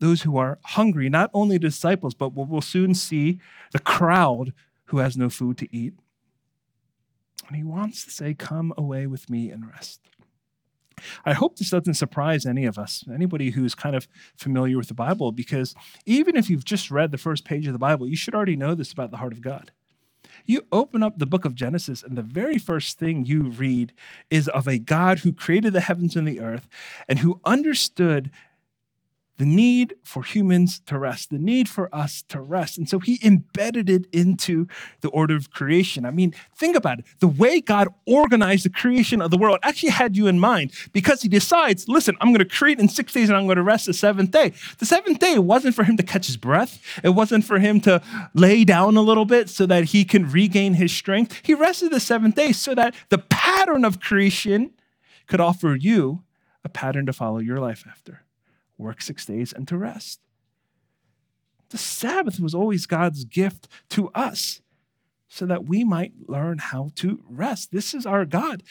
those 0.00 0.22
who 0.22 0.36
are 0.36 0.58
hungry, 0.64 1.08
not 1.08 1.30
only 1.32 1.56
disciples, 1.56 2.12
but 2.12 2.34
we'll 2.34 2.60
soon 2.60 2.92
see 2.92 3.38
the 3.70 3.78
crowd 3.78 4.52
who 4.86 4.98
has 4.98 5.16
no 5.16 5.30
food 5.30 5.58
to 5.58 5.74
eat. 5.74 5.94
And 7.46 7.56
he 7.56 7.62
wants 7.62 8.04
to 8.04 8.10
say, 8.10 8.34
Come 8.34 8.74
away 8.76 9.06
with 9.06 9.30
me 9.30 9.50
and 9.50 9.68
rest. 9.68 10.00
I 11.24 11.32
hope 11.32 11.56
this 11.56 11.70
doesn't 11.70 11.94
surprise 11.94 12.46
any 12.46 12.64
of 12.64 12.78
us, 12.78 13.04
anybody 13.12 13.50
who's 13.50 13.76
kind 13.76 13.94
of 13.94 14.08
familiar 14.36 14.76
with 14.76 14.88
the 14.88 14.94
Bible, 14.94 15.30
because 15.30 15.72
even 16.04 16.34
if 16.34 16.50
you've 16.50 16.64
just 16.64 16.90
read 16.90 17.12
the 17.12 17.18
first 17.18 17.44
page 17.44 17.68
of 17.68 17.72
the 17.74 17.78
Bible, 17.78 18.08
you 18.08 18.16
should 18.16 18.34
already 18.34 18.56
know 18.56 18.74
this 18.74 18.92
about 18.92 19.12
the 19.12 19.18
heart 19.18 19.32
of 19.32 19.40
God. 19.40 19.70
You 20.44 20.66
open 20.70 21.02
up 21.02 21.18
the 21.18 21.26
book 21.26 21.44
of 21.44 21.54
Genesis, 21.54 22.02
and 22.02 22.16
the 22.16 22.22
very 22.22 22.58
first 22.58 22.98
thing 22.98 23.24
you 23.24 23.44
read 23.44 23.92
is 24.30 24.48
of 24.48 24.68
a 24.68 24.78
God 24.78 25.20
who 25.20 25.32
created 25.32 25.72
the 25.72 25.80
heavens 25.80 26.16
and 26.16 26.26
the 26.26 26.40
earth 26.40 26.68
and 27.08 27.20
who 27.20 27.40
understood 27.44 28.30
the 29.38 29.44
need 29.44 29.94
for 30.02 30.22
humans 30.22 30.80
to 30.86 30.98
rest, 30.98 31.30
the 31.30 31.38
need 31.38 31.68
for 31.68 31.94
us 31.94 32.22
to 32.28 32.40
rest. 32.40 32.78
And 32.78 32.88
so 32.88 32.98
he 32.98 33.18
embedded 33.22 33.90
it 33.90 34.06
into 34.12 34.66
the 35.00 35.08
order 35.10 35.36
of 35.36 35.50
creation. 35.50 36.06
I 36.06 36.10
mean, 36.10 36.34
think 36.54 36.76
about 36.76 37.00
it. 37.00 37.04
The 37.20 37.28
way 37.28 37.60
God 37.60 37.88
organized 38.06 38.64
the 38.64 38.70
creation 38.70 39.20
of 39.20 39.30
the 39.30 39.36
world 39.36 39.58
actually 39.62 39.90
had 39.90 40.16
you 40.16 40.26
in 40.26 40.38
mind 40.38 40.72
because 40.92 41.22
he 41.22 41.28
decides, 41.28 41.88
listen, 41.88 42.16
I'm 42.20 42.28
going 42.28 42.38
to 42.38 42.44
create 42.44 42.80
in 42.80 42.88
six 42.88 43.12
days 43.12 43.28
and 43.28 43.36
I'm 43.36 43.44
going 43.44 43.56
to 43.56 43.62
rest 43.62 43.86
the 43.86 43.94
seventh 43.94 44.30
day. 44.30 44.52
The 44.78 44.86
seventh 44.86 45.18
day 45.18 45.38
wasn't 45.38 45.74
for 45.74 45.84
him 45.84 45.96
to 45.98 46.02
catch 46.02 46.26
his 46.26 46.36
breath, 46.36 46.82
it 47.02 47.10
wasn't 47.10 47.44
for 47.44 47.58
him 47.58 47.80
to 47.82 48.02
lay 48.34 48.64
down 48.64 48.96
a 48.96 49.02
little 49.02 49.24
bit 49.24 49.50
so 49.50 49.66
that 49.66 49.84
he 49.84 50.04
can 50.04 50.30
regain 50.30 50.74
his 50.74 50.92
strength. 50.92 51.40
He 51.42 51.54
rested 51.54 51.92
the 51.92 52.00
seventh 52.00 52.36
day 52.36 52.52
so 52.52 52.74
that 52.74 52.94
the 53.10 53.18
pattern 53.18 53.84
of 53.84 54.00
creation 54.00 54.72
could 55.26 55.40
offer 55.40 55.74
you 55.74 56.22
a 56.64 56.68
pattern 56.68 57.06
to 57.06 57.12
follow 57.12 57.38
your 57.38 57.60
life 57.60 57.84
after 57.88 58.22
work 58.78 59.02
six 59.02 59.24
days, 59.24 59.52
and 59.52 59.66
to 59.68 59.76
rest. 59.76 60.20
The 61.70 61.78
Sabbath 61.78 62.38
was 62.38 62.54
always 62.54 62.86
God's 62.86 63.24
gift 63.24 63.68
to 63.90 64.08
us 64.10 64.60
so 65.28 65.46
that 65.46 65.66
we 65.66 65.84
might 65.84 66.12
learn 66.28 66.58
how 66.58 66.90
to 66.96 67.22
rest. 67.28 67.72
This 67.72 67.92
is 67.92 68.06
our 68.06 68.24
God. 68.24 68.62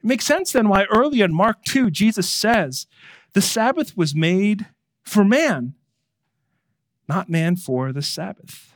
It 0.00 0.04
makes 0.04 0.24
sense 0.24 0.52
then 0.52 0.68
why 0.68 0.84
earlier 0.84 1.24
in 1.24 1.32
Mark 1.32 1.64
2, 1.64 1.90
Jesus 1.90 2.28
says, 2.28 2.86
the 3.34 3.40
Sabbath 3.40 3.96
was 3.96 4.14
made 4.14 4.66
for 5.02 5.24
man, 5.24 5.74
not 7.08 7.28
man 7.28 7.56
for 7.56 7.92
the 7.92 8.02
Sabbath. 8.02 8.74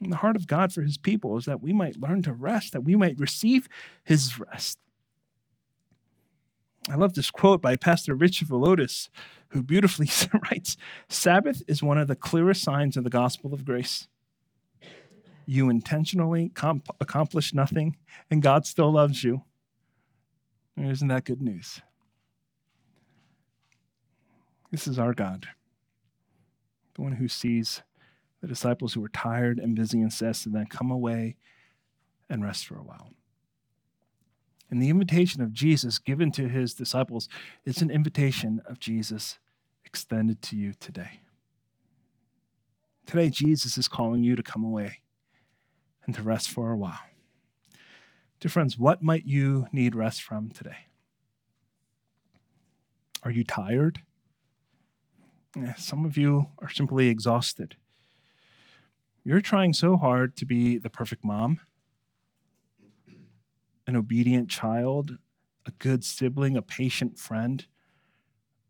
And 0.00 0.12
the 0.12 0.16
heart 0.16 0.36
of 0.36 0.46
God 0.46 0.72
for 0.72 0.82
his 0.82 0.96
people 0.96 1.36
is 1.36 1.44
that 1.44 1.62
we 1.62 1.72
might 1.72 2.00
learn 2.00 2.22
to 2.22 2.32
rest, 2.32 2.72
that 2.72 2.84
we 2.84 2.96
might 2.96 3.18
receive 3.18 3.68
his 4.04 4.38
rest. 4.38 4.78
I 6.88 6.94
love 6.94 7.14
this 7.14 7.30
quote 7.30 7.60
by 7.60 7.76
Pastor 7.76 8.14
Rich 8.14 8.40
Villodas, 8.40 9.10
who 9.48 9.62
beautifully 9.62 10.08
writes 10.50 10.76
Sabbath 11.08 11.62
is 11.68 11.82
one 11.82 11.98
of 11.98 12.08
the 12.08 12.16
clearest 12.16 12.62
signs 12.62 12.96
of 12.96 13.04
the 13.04 13.10
gospel 13.10 13.52
of 13.52 13.64
grace. 13.64 14.08
You 15.46 15.68
intentionally 15.68 16.50
comp- 16.50 16.94
accomplish 17.00 17.52
nothing, 17.52 17.96
and 18.30 18.40
God 18.40 18.66
still 18.66 18.92
loves 18.92 19.24
you. 19.24 19.42
Isn't 20.76 21.08
that 21.08 21.24
good 21.24 21.42
news? 21.42 21.82
This 24.70 24.86
is 24.86 24.98
our 24.98 25.12
God, 25.12 25.48
the 26.94 27.02
one 27.02 27.12
who 27.12 27.26
sees 27.28 27.82
the 28.40 28.46
disciples 28.46 28.94
who 28.94 29.00
were 29.00 29.08
tired 29.08 29.58
and 29.58 29.74
busy 29.74 30.00
and 30.00 30.12
says 30.12 30.42
to 30.42 30.48
them, 30.48 30.66
Come 30.66 30.90
away 30.90 31.36
and 32.30 32.44
rest 32.44 32.66
for 32.66 32.76
a 32.76 32.82
while. 32.82 33.10
And 34.70 34.80
the 34.80 34.88
invitation 34.88 35.42
of 35.42 35.52
Jesus 35.52 35.98
given 35.98 36.30
to 36.32 36.48
his 36.48 36.74
disciples 36.74 37.28
is 37.64 37.82
an 37.82 37.90
invitation 37.90 38.62
of 38.66 38.78
Jesus 38.78 39.38
extended 39.84 40.40
to 40.42 40.56
you 40.56 40.72
today. 40.78 41.20
Today, 43.04 43.28
Jesus 43.28 43.76
is 43.76 43.88
calling 43.88 44.22
you 44.22 44.36
to 44.36 44.42
come 44.42 44.62
away 44.62 45.00
and 46.06 46.14
to 46.14 46.22
rest 46.22 46.48
for 46.48 46.70
a 46.70 46.76
while. 46.76 47.00
Dear 48.38 48.50
friends, 48.50 48.78
what 48.78 49.02
might 49.02 49.26
you 49.26 49.66
need 49.72 49.96
rest 49.96 50.22
from 50.22 50.50
today? 50.50 50.86
Are 53.22 53.30
you 53.30 53.44
tired? 53.44 54.00
Eh, 55.56 55.74
some 55.76 56.04
of 56.06 56.16
you 56.16 56.46
are 56.60 56.70
simply 56.70 57.08
exhausted. 57.08 57.76
You're 59.24 59.40
trying 59.40 59.72
so 59.72 59.96
hard 59.96 60.36
to 60.36 60.46
be 60.46 60.78
the 60.78 60.88
perfect 60.88 61.24
mom, 61.24 61.60
an 63.90 63.96
obedient 63.96 64.48
child, 64.48 65.18
a 65.66 65.72
good 65.72 66.04
sibling, 66.04 66.56
a 66.56 66.62
patient 66.62 67.18
friend, 67.18 67.66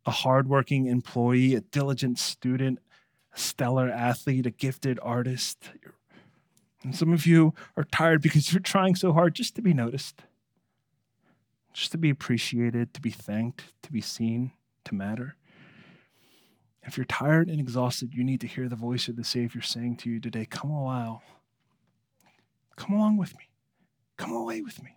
a 0.07 0.11
hardworking 0.11 0.87
employee, 0.87 1.55
a 1.55 1.61
diligent 1.61 2.19
student, 2.19 2.79
a 3.35 3.39
stellar 3.39 3.91
athlete, 3.91 4.47
a 4.47 4.51
gifted 4.51 4.99
artist. 5.03 5.71
And 6.83 6.97
some 6.97 7.13
of 7.13 7.27
you 7.27 7.53
are 7.77 7.85
tired 7.85 8.23
because 8.23 8.51
you're 8.51 8.61
trying 8.61 8.95
so 8.95 9.13
hard 9.13 9.35
just 9.35 9.55
to 9.57 9.63
be 9.63 9.75
noticed, 9.75 10.23
just 11.75 11.93
to 11.93 11.99
be 11.99 12.09
appreciated, 12.09 12.95
to 12.95 13.01
be 13.03 13.11
thanked, 13.11 13.75
to 13.83 13.93
be 13.93 14.01
seen, 14.01 14.53
to 14.85 14.95
matter. 14.95 15.37
If 16.83 16.97
you're 16.97 17.05
tired 17.05 17.51
and 17.51 17.61
exhausted, 17.61 18.15
you 18.15 18.25
need 18.25 18.41
to 18.41 18.47
hear 18.47 18.71
the 18.71 18.75
voice 18.75 19.07
of 19.07 19.17
the 19.17 19.25
Savior 19.25 19.61
saying 19.61 19.99
to 19.99 20.11
you 20.11 20.19
today, 20.19 20.47
Come 20.47 20.71
a 20.71 20.83
while. 20.83 21.23
Come 22.77 22.95
along 22.95 23.19
with 23.19 23.37
me. 23.37 23.51
Come 24.17 24.33
away 24.33 24.63
with 24.63 24.83
me 24.83 24.95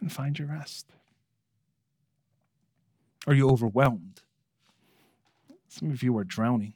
and 0.00 0.12
find 0.12 0.38
your 0.38 0.48
rest. 0.48 0.86
Are 3.26 3.34
you 3.34 3.50
overwhelmed? 3.50 4.22
Some 5.68 5.90
of 5.90 6.02
you 6.02 6.16
are 6.16 6.24
drowning. 6.24 6.74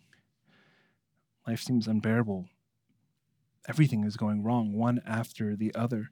Life 1.46 1.62
seems 1.62 1.86
unbearable. 1.86 2.46
Everything 3.68 4.04
is 4.04 4.16
going 4.16 4.42
wrong, 4.42 4.72
one 4.72 5.00
after 5.06 5.54
the 5.54 5.74
other. 5.74 6.10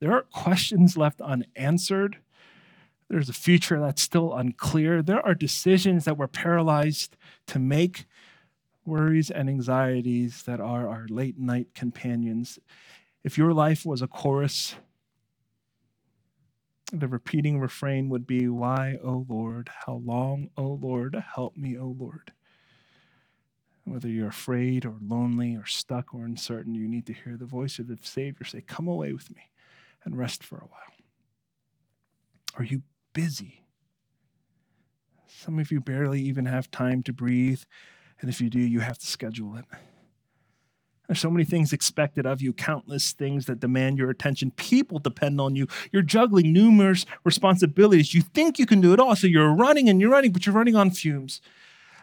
There 0.00 0.12
are 0.12 0.22
questions 0.22 0.96
left 0.96 1.20
unanswered 1.20 2.18
there's 3.08 3.28
a 3.28 3.34
future 3.34 3.78
that's 3.78 4.02
still 4.02 4.34
unclear. 4.34 5.00
There 5.02 5.24
are 5.24 5.34
decisions 5.34 6.04
that 6.04 6.18
we're 6.18 6.26
paralyzed 6.26 7.16
to 7.48 7.58
make, 7.58 8.06
worries 8.84 9.30
and 9.30 9.48
anxieties 9.48 10.42
that 10.42 10.60
are 10.60 10.88
our 10.88 11.06
late 11.08 11.38
night 11.38 11.68
companions. 11.74 12.58
If 13.22 13.38
your 13.38 13.52
life 13.52 13.86
was 13.86 14.02
a 14.02 14.08
chorus, 14.08 14.76
the 16.92 17.08
repeating 17.08 17.58
refrain 17.58 18.08
would 18.08 18.26
be, 18.26 18.48
Why, 18.48 18.96
O 19.02 19.26
Lord? 19.28 19.70
How 19.86 20.00
long, 20.04 20.50
O 20.56 20.78
Lord? 20.80 21.22
Help 21.34 21.56
me, 21.56 21.76
O 21.78 21.94
Lord. 21.98 22.32
Whether 23.84 24.08
you're 24.08 24.28
afraid 24.28 24.84
or 24.84 24.96
lonely 25.00 25.54
or 25.54 25.66
stuck 25.66 26.14
or 26.14 26.24
uncertain, 26.24 26.74
you 26.74 26.88
need 26.88 27.06
to 27.06 27.12
hear 27.12 27.36
the 27.36 27.44
voice 27.44 27.78
of 27.78 27.86
the 27.88 27.98
Savior 28.02 28.44
say, 28.44 28.60
Come 28.60 28.88
away 28.88 29.12
with 29.12 29.30
me 29.30 29.50
and 30.04 30.16
rest 30.16 30.42
for 30.42 30.56
a 30.56 30.66
while. 30.66 30.80
Are 32.56 32.64
you 32.64 32.82
busy. 33.16 33.64
Some 35.26 35.58
of 35.58 35.72
you 35.72 35.80
barely 35.80 36.20
even 36.20 36.44
have 36.44 36.70
time 36.70 37.02
to 37.04 37.14
breathe, 37.14 37.62
and 38.20 38.28
if 38.28 38.42
you 38.42 38.50
do, 38.50 38.58
you 38.58 38.80
have 38.80 38.98
to 38.98 39.06
schedule 39.06 39.56
it. 39.56 39.64
There's 41.06 41.20
so 41.20 41.30
many 41.30 41.44
things 41.44 41.72
expected 41.72 42.26
of 42.26 42.42
you, 42.42 42.52
countless 42.52 43.12
things 43.12 43.46
that 43.46 43.60
demand 43.60 43.98
your 43.98 44.10
attention. 44.10 44.50
People 44.52 44.98
depend 44.98 45.40
on 45.40 45.54
you. 45.54 45.68
You're 45.92 46.02
juggling 46.02 46.52
numerous 46.52 47.06
responsibilities. 47.24 48.12
You 48.12 48.22
think 48.22 48.58
you 48.58 48.66
can 48.66 48.80
do 48.80 48.92
it 48.92 48.98
all, 48.98 49.14
so 49.14 49.26
you're 49.26 49.54
running 49.54 49.88
and 49.88 50.00
you're 50.00 50.10
running, 50.10 50.32
but 50.32 50.46
you're 50.46 50.54
running 50.54 50.74
on 50.74 50.90
fumes. 50.90 51.40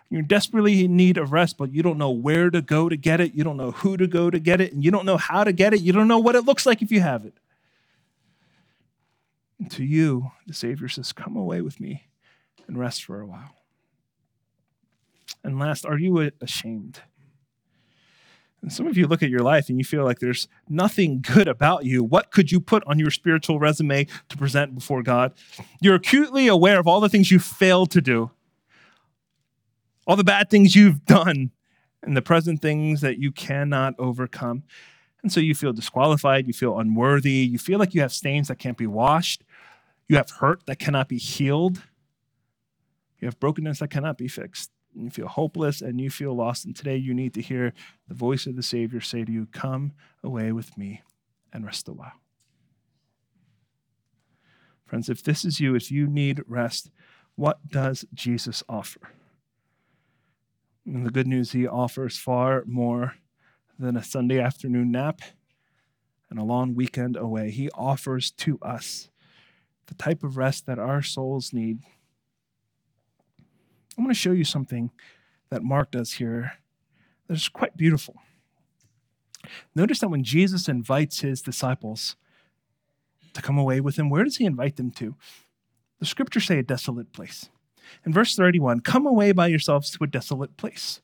You're 0.10 0.22
desperately 0.22 0.86
in 0.86 0.96
need 0.96 1.18
of 1.18 1.32
rest, 1.34 1.58
but 1.58 1.74
you 1.74 1.82
don't 1.82 1.98
know 1.98 2.12
where 2.12 2.50
to 2.50 2.62
go 2.62 2.88
to 2.88 2.96
get 2.96 3.20
it. 3.20 3.34
You 3.34 3.44
don't 3.44 3.58
know 3.58 3.72
who 3.72 3.98
to 3.98 4.08
go 4.08 4.30
to 4.30 4.40
get 4.40 4.62
it, 4.62 4.72
and 4.72 4.84
you 4.84 4.92
don't 4.92 5.06
know 5.06 5.18
how 5.18 5.44
to 5.44 5.52
get 5.52 5.74
it. 5.74 5.82
You 5.82 5.92
don't 5.92 6.08
know 6.08 6.20
what 6.20 6.36
it 6.36 6.46
looks 6.46 6.66
like 6.66 6.82
if 6.82 6.92
you 6.92 7.02
have 7.02 7.26
it. 7.26 7.34
And 9.60 9.72
to 9.72 9.84
you, 9.84 10.32
the 10.46 10.54
Savior 10.54 10.88
says, 10.88 11.12
Come 11.12 11.36
away 11.36 11.62
with 11.62 11.80
me 11.80 12.04
and 12.68 12.78
rest 12.78 13.04
for 13.04 13.20
a 13.20 13.26
while. 13.26 13.56
And 15.44 15.60
last, 15.60 15.86
are 15.86 15.98
you 15.98 16.32
ashamed? 16.40 17.02
And 18.64 18.72
some 18.72 18.88
of 18.88 18.96
you 18.96 19.08
look 19.08 19.22
at 19.22 19.30
your 19.30 19.42
life 19.42 19.68
and 19.68 19.78
you 19.78 19.84
feel 19.84 20.06
like 20.06 20.20
there's 20.20 20.48
nothing 20.70 21.22
good 21.22 21.50
about 21.50 21.84
you. 21.84 22.02
What 22.02 22.32
could 22.32 22.50
you 22.50 22.62
put 22.62 22.82
on 22.88 22.98
your 22.98 23.12
spiritual 23.12 23.60
resume 23.60 24.08
to 24.30 24.38
present 24.38 24.74
before 24.74 25.04
God? 25.04 25.34
You're 25.82 25.96
acutely 25.96 26.48
aware 26.48 26.80
of 26.80 26.88
all 26.88 27.02
the 27.02 27.10
things 27.10 27.30
you 27.30 27.40
failed 27.40 27.92
to 27.92 28.00
do, 28.00 28.32
all 30.08 30.16
the 30.16 30.24
bad 30.24 30.50
things 30.50 30.78
you've 30.78 31.04
done, 31.04 31.52
and 32.02 32.16
the 32.16 32.22
present 32.22 32.62
things 32.62 33.02
that 33.02 33.18
you 33.18 33.34
cannot 33.34 33.96
overcome. 34.00 34.64
And 35.24 35.32
so 35.32 35.42
you 35.42 35.56
feel 35.56 35.74
disqualified, 35.74 36.48
you 36.48 36.54
feel 36.54 36.80
unworthy, 36.80 37.32
you 37.32 37.60
feel 37.60 37.80
like 37.80 37.94
you 37.94 38.00
have 38.00 38.14
stains 38.14 38.48
that 38.48 38.60
can't 38.60 38.78
be 38.78 38.88
washed, 38.88 39.44
you 40.08 40.16
have 40.16 40.30
hurt 40.30 40.66
that 40.68 40.80
cannot 40.80 41.10
be 41.10 41.18
healed, 41.18 41.82
you 43.20 43.28
have 43.28 43.40
brokenness 43.42 43.80
that 43.80 43.90
cannot 43.90 44.18
be 44.18 44.30
fixed. 44.30 44.72
And 44.96 45.04
you 45.04 45.10
feel 45.10 45.28
hopeless 45.28 45.82
and 45.82 46.00
you 46.00 46.10
feel 46.10 46.36
lost. 46.36 46.66
And 46.66 46.76
today 46.76 46.98
you 46.98 47.14
need 47.14 47.34
to 47.36 47.42
hear 47.42 47.74
the 48.08 48.14
voice 48.14 48.46
of 48.46 48.56
the 48.56 48.64
Savior 48.64 49.02
say 49.02 49.24
to 49.26 49.32
you, 49.32 49.48
Come 49.52 49.94
away 50.24 50.52
with 50.52 50.78
me 50.78 51.02
and 51.52 51.66
rest 51.66 51.88
a 51.88 51.94
while. 51.94 52.14
Friends, 54.86 55.10
if 55.10 55.24
this 55.24 55.44
is 55.44 55.60
you, 55.60 55.76
if 55.76 55.92
you 55.92 56.08
need 56.08 56.44
rest, 56.48 56.92
what 57.36 57.68
does 57.68 58.06
Jesus 58.14 58.64
offer? 58.70 59.10
And 60.86 61.06
the 61.06 61.12
good 61.12 61.28
news, 61.28 61.54
he 61.54 61.66
offers 61.66 62.18
far 62.18 62.64
more 62.68 63.16
than 63.80 63.98
a 63.98 64.04
Sunday 64.04 64.40
afternoon 64.40 64.92
nap 64.92 65.22
and 66.30 66.38
a 66.38 66.44
long 66.44 66.76
weekend 66.76 67.16
away. 67.16 67.52
He 67.52 67.70
offers 67.72 68.32
to 68.32 68.60
us 68.62 69.10
the 69.88 69.96
type 69.96 70.24
of 70.24 70.38
rest 70.38 70.66
that 70.66 70.80
our 70.80 71.02
souls 71.02 71.54
need. 71.54 71.80
I'm 73.98 74.04
going 74.04 74.14
to 74.14 74.20
show 74.20 74.32
you 74.32 74.44
something 74.44 74.92
that 75.50 75.64
Mark 75.64 75.92
does 75.92 76.14
here 76.14 76.54
that's 77.28 77.48
quite 77.48 77.78
beautiful. 77.78 78.16
Notice 79.76 80.00
that 80.00 80.10
when 80.10 80.24
Jesus 80.24 80.68
invites 80.68 81.20
his 81.20 81.42
disciples 81.42 82.16
to 83.34 83.42
come 83.42 83.58
away 83.58 83.82
with 83.82 83.98
him, 83.98 84.10
where 84.10 84.24
does 84.24 84.38
he 84.38 84.46
invite 84.46 84.78
them 84.78 84.92
to? 84.92 85.16
The 86.00 86.06
scriptures 86.06 86.46
say 86.46 86.60
a 86.60 86.64
desolate 86.64 87.14
place. 87.14 87.50
In 88.06 88.14
verse 88.14 88.36
31, 88.36 88.82
come 88.82 89.06
away 89.06 89.32
by 89.32 89.48
yourselves 89.48 89.92
to 89.92 90.04
a 90.04 90.08
desolate 90.08 90.58
place. 90.58 91.02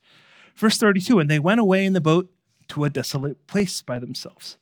Verse 0.56 0.78
32, 0.78 1.20
and 1.20 1.30
they 1.30 1.40
went 1.40 1.60
away 1.60 1.86
in 1.86 1.94
the 1.94 2.02
boat 2.02 2.30
to 2.70 2.86
a 2.86 2.90
desolate 2.90 3.46
place 3.48 3.82
by 3.82 4.00
themselves. 4.00 4.58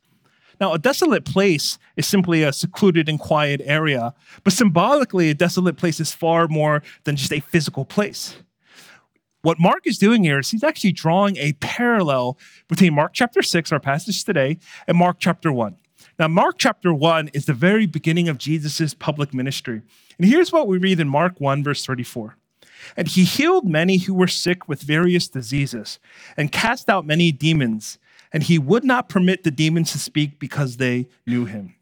Now, 0.59 0.73
a 0.73 0.79
desolate 0.79 1.25
place 1.25 1.77
is 1.95 2.07
simply 2.07 2.43
a 2.43 2.51
secluded 2.51 3.07
and 3.07 3.19
quiet 3.19 3.61
area, 3.63 4.13
but 4.43 4.53
symbolically, 4.53 5.29
a 5.29 5.33
desolate 5.33 5.77
place 5.77 5.99
is 5.99 6.13
far 6.13 6.47
more 6.47 6.81
than 7.03 7.15
just 7.15 7.31
a 7.31 7.39
physical 7.39 7.85
place. 7.85 8.37
What 9.43 9.59
Mark 9.59 9.85
is 9.85 9.97
doing 9.97 10.23
here 10.23 10.39
is 10.39 10.49
he's 10.49 10.63
actually 10.63 10.91
drawing 10.91 11.37
a 11.37 11.53
parallel 11.53 12.37
between 12.67 12.93
Mark 12.93 13.13
chapter 13.13 13.41
6, 13.41 13.71
our 13.71 13.79
passage 13.79 14.23
today, 14.23 14.57
and 14.87 14.97
Mark 14.97 15.17
chapter 15.19 15.51
1. 15.51 15.75
Now, 16.19 16.27
Mark 16.27 16.55
chapter 16.57 16.91
1 16.93 17.29
is 17.29 17.45
the 17.45 17.53
very 17.53 17.85
beginning 17.85 18.27
of 18.27 18.39
Jesus' 18.39 18.95
public 18.95 19.33
ministry. 19.33 19.83
And 20.17 20.27
here's 20.27 20.51
what 20.51 20.67
we 20.67 20.79
read 20.79 20.99
in 20.99 21.07
Mark 21.07 21.39
1, 21.39 21.63
verse 21.63 21.85
34. 21.85 22.35
And 22.95 23.07
he 23.07 23.23
healed 23.23 23.67
many 23.67 23.97
who 23.97 24.13
were 24.13 24.27
sick 24.27 24.67
with 24.67 24.81
various 24.81 25.27
diseases 25.27 25.99
and 26.35 26.51
cast 26.51 26.89
out 26.89 27.05
many 27.05 27.31
demons. 27.31 27.99
And 28.33 28.43
he 28.43 28.59
would 28.59 28.83
not 28.83 29.09
permit 29.09 29.43
the 29.43 29.51
demons 29.51 29.91
to 29.93 29.99
speak 29.99 30.39
because 30.39 30.77
they 30.77 31.07
knew 31.25 31.45
him. 31.45 31.75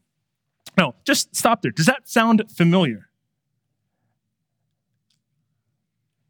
No, 0.77 0.95
just 1.05 1.36
stop 1.36 1.62
there. 1.62 1.71
Does 1.71 1.86
that 1.86 2.08
sound 2.08 2.43
familiar? 2.55 3.10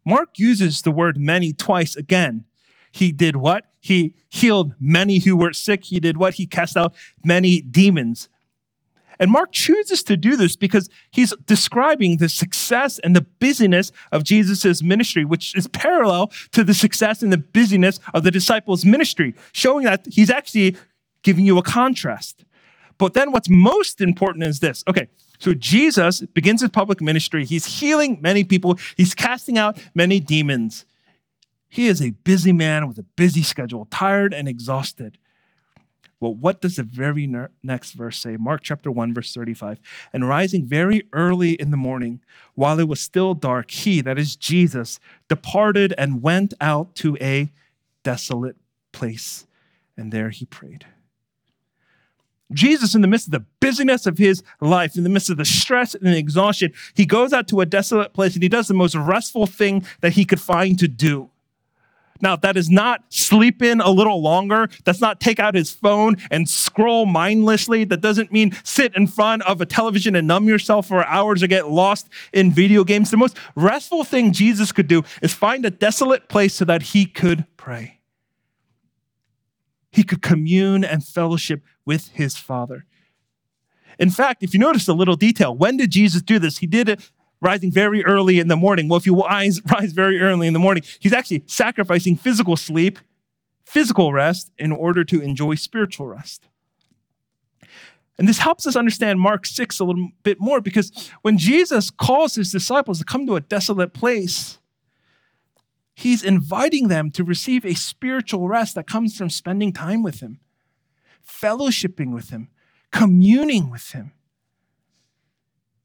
Mark 0.05 0.37
uses 0.37 0.83
the 0.83 0.91
word 0.91 1.17
many 1.17 1.51
twice 1.51 1.95
again. 1.95 2.45
He 2.91 3.11
did 3.11 3.35
what? 3.35 3.65
He 3.79 4.13
healed 4.29 4.73
many 4.79 5.19
who 5.19 5.35
were 5.35 5.51
sick. 5.51 5.85
He 5.85 5.99
did 5.99 6.17
what? 6.17 6.35
He 6.35 6.45
cast 6.45 6.77
out 6.77 6.93
many 7.23 7.59
demons. 7.61 8.29
And 9.19 9.31
Mark 9.31 9.51
chooses 9.51 10.03
to 10.03 10.17
do 10.17 10.35
this 10.35 10.55
because 10.55 10.89
he's 11.11 11.33
describing 11.45 12.17
the 12.17 12.29
success 12.29 12.99
and 12.99 13.15
the 13.15 13.21
busyness 13.21 13.91
of 14.11 14.23
Jesus' 14.23 14.81
ministry, 14.81 15.25
which 15.25 15.55
is 15.55 15.67
parallel 15.67 16.31
to 16.51 16.63
the 16.63 16.73
success 16.73 17.21
and 17.21 17.31
the 17.31 17.37
busyness 17.37 17.99
of 18.13 18.23
the 18.23 18.31
disciples' 18.31 18.85
ministry, 18.85 19.35
showing 19.51 19.85
that 19.85 20.05
he's 20.09 20.29
actually 20.29 20.75
giving 21.23 21.45
you 21.45 21.57
a 21.57 21.63
contrast. 21.63 22.45
But 22.97 23.13
then 23.13 23.31
what's 23.31 23.49
most 23.49 24.01
important 24.01 24.45
is 24.45 24.59
this. 24.59 24.83
Okay, 24.87 25.09
so 25.39 25.53
Jesus 25.53 26.21
begins 26.21 26.61
his 26.61 26.69
public 26.69 27.01
ministry. 27.01 27.45
He's 27.45 27.79
healing 27.79 28.19
many 28.21 28.43
people, 28.43 28.77
he's 28.95 29.13
casting 29.13 29.57
out 29.57 29.77
many 29.93 30.19
demons. 30.19 30.85
He 31.67 31.87
is 31.87 32.01
a 32.01 32.11
busy 32.11 32.53
man 32.53 32.87
with 32.87 32.97
a 32.97 33.03
busy 33.03 33.43
schedule, 33.43 33.85
tired 33.91 34.33
and 34.33 34.47
exhausted. 34.47 35.17
Well, 36.19 36.33
what 36.33 36.61
does 36.61 36.77
the 36.77 36.83
very 36.83 37.27
next 37.61 37.91
verse 37.91 38.17
say? 38.17 38.37
Mark 38.37 38.61
chapter 38.63 38.89
1, 38.89 39.13
verse 39.13 39.33
35. 39.33 39.79
And 40.13 40.27
rising 40.27 40.65
very 40.65 41.03
early 41.11 41.53
in 41.53 41.71
the 41.71 41.77
morning, 41.77 42.21
while 42.55 42.79
it 42.79 42.87
was 42.87 43.01
still 43.01 43.33
dark, 43.33 43.71
he, 43.71 44.01
that 44.01 44.17
is 44.17 44.35
Jesus, 44.35 44.99
departed 45.27 45.93
and 45.97 46.21
went 46.21 46.53
out 46.61 46.95
to 46.95 47.17
a 47.19 47.51
desolate 48.03 48.55
place. 48.93 49.45
And 49.97 50.11
there 50.11 50.29
he 50.29 50.45
prayed. 50.45 50.85
Jesus, 52.53 52.93
in 52.95 53.01
the 53.01 53.07
midst 53.07 53.27
of 53.27 53.31
the 53.31 53.45
busyness 53.59 54.05
of 54.05 54.17
his 54.17 54.43
life, 54.61 54.95
in 54.95 55.03
the 55.03 55.09
midst 55.09 55.29
of 55.29 55.37
the 55.37 55.45
stress 55.45 55.95
and 55.95 56.05
the 56.05 56.17
exhaustion, 56.17 56.71
he 56.93 57.05
goes 57.05 57.33
out 57.33 57.47
to 57.49 57.59
a 57.59 57.65
desolate 57.65 58.13
place 58.13 58.35
and 58.35 58.43
he 58.43 58.49
does 58.49 58.67
the 58.67 58.73
most 58.73 58.95
restful 58.95 59.47
thing 59.47 59.85
that 60.01 60.13
he 60.13 60.25
could 60.25 60.39
find 60.39 60.77
to 60.79 60.87
do. 60.87 61.29
Now, 62.21 62.35
that 62.37 62.55
is 62.55 62.69
not 62.69 63.03
sleep 63.09 63.61
in 63.61 63.81
a 63.81 63.89
little 63.89 64.21
longer. 64.21 64.69
That's 64.85 65.01
not 65.01 65.19
take 65.19 65.39
out 65.39 65.53
his 65.53 65.71
phone 65.71 66.15
and 66.31 66.49
scroll 66.49 67.05
mindlessly. 67.05 67.83
That 67.83 68.01
doesn't 68.01 68.31
mean 68.31 68.55
sit 68.63 68.95
in 68.95 69.07
front 69.07 69.41
of 69.43 69.59
a 69.59 69.65
television 69.65 70.15
and 70.15 70.27
numb 70.27 70.47
yourself 70.47 70.87
for 70.87 71.05
hours 71.05 71.43
or 71.43 71.47
get 71.47 71.69
lost 71.69 72.07
in 72.31 72.51
video 72.51 72.83
games. 72.83 73.11
The 73.11 73.17
most 73.17 73.37
restful 73.55 74.03
thing 74.03 74.31
Jesus 74.31 74.71
could 74.71 74.87
do 74.87 75.03
is 75.21 75.33
find 75.33 75.65
a 75.65 75.69
desolate 75.69 76.29
place 76.29 76.53
so 76.53 76.65
that 76.65 76.81
he 76.81 77.05
could 77.05 77.45
pray. 77.57 77.99
He 79.91 80.03
could 80.03 80.21
commune 80.21 80.83
and 80.83 81.05
fellowship 81.05 81.63
with 81.85 82.09
his 82.09 82.37
Father. 82.37 82.85
In 83.97 84.09
fact, 84.09 84.43
if 84.43 84.53
you 84.53 84.59
notice 84.59 84.87
a 84.87 84.93
little 84.93 85.15
detail, 85.15 85.55
when 85.55 85.77
did 85.77 85.91
Jesus 85.91 86.21
do 86.21 86.39
this? 86.39 86.57
He 86.57 86.67
did 86.67 86.89
it 86.89 87.11
rising 87.41 87.71
very 87.71 88.03
early 88.05 88.39
in 88.39 88.47
the 88.47 88.55
morning. 88.55 88.87
Well, 88.87 88.97
if 88.97 89.05
you 89.05 89.21
rise, 89.25 89.59
very 89.59 90.19
early 90.21 90.47
in 90.47 90.53
the 90.53 90.59
morning, 90.59 90.83
he's 90.99 91.13
actually 91.13 91.43
sacrificing 91.47 92.15
physical 92.15 92.55
sleep, 92.55 92.99
physical 93.63 94.13
rest, 94.13 94.51
in 94.57 94.71
order 94.71 95.03
to 95.03 95.21
enjoy 95.21 95.55
spiritual 95.55 96.07
rest. 96.07 96.47
And 98.17 98.29
this 98.29 98.39
helps 98.39 98.65
us 98.65 98.75
understand 98.75 99.19
Mark 99.19 99.45
6 99.45 99.79
a 99.79 99.83
little 99.83 100.09
bit 100.23 100.39
more 100.39 100.61
because 100.61 101.11
when 101.21 101.37
Jesus 101.37 101.89
calls 101.89 102.35
his 102.35 102.51
disciples 102.51 102.99
to 102.99 103.05
come 103.05 103.27
to 103.27 103.35
a 103.35 103.41
desolate 103.41 103.93
place, 103.93 104.57
he's 105.95 106.23
inviting 106.23 106.87
them 106.87 107.11
to 107.11 107.23
receive 107.23 107.65
a 107.65 107.73
spiritual 107.73 108.47
rest 108.47 108.75
that 108.75 108.87
comes 108.87 109.17
from 109.17 109.29
spending 109.29 109.73
time 109.73 110.01
with 110.01 110.21
him, 110.21 110.39
fellowshipping 111.27 112.13
with 112.13 112.29
him, 112.29 112.49
communing 112.91 113.69
with 113.69 113.91
him. 113.91 114.13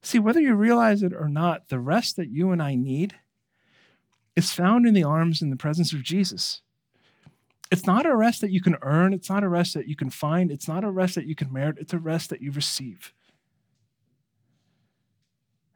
See, 0.02 0.18
whether 0.18 0.40
you 0.40 0.54
realize 0.54 1.02
it 1.02 1.12
or 1.12 1.28
not, 1.28 1.68
the 1.68 1.78
rest 1.78 2.16
that 2.16 2.30
you 2.30 2.52
and 2.52 2.62
I 2.62 2.74
need 2.74 3.16
is 4.34 4.52
found 4.52 4.86
in 4.86 4.94
the 4.94 5.04
arms 5.04 5.42
and 5.42 5.52
the 5.52 5.56
presence 5.56 5.92
of 5.92 6.02
Jesus. 6.02 6.62
It's 7.70 7.86
not 7.86 8.06
a 8.06 8.16
rest 8.16 8.40
that 8.40 8.50
you 8.50 8.60
can 8.60 8.76
earn, 8.82 9.12
it's 9.12 9.28
not 9.28 9.44
a 9.44 9.48
rest 9.48 9.74
that 9.74 9.86
you 9.86 9.94
can 9.94 10.10
find, 10.10 10.50
it's 10.50 10.66
not 10.66 10.82
a 10.82 10.90
rest 10.90 11.14
that 11.14 11.26
you 11.26 11.36
can 11.36 11.52
merit, 11.52 11.76
it's 11.78 11.92
a 11.92 11.98
rest 11.98 12.30
that 12.30 12.42
you 12.42 12.50
receive. 12.50 13.12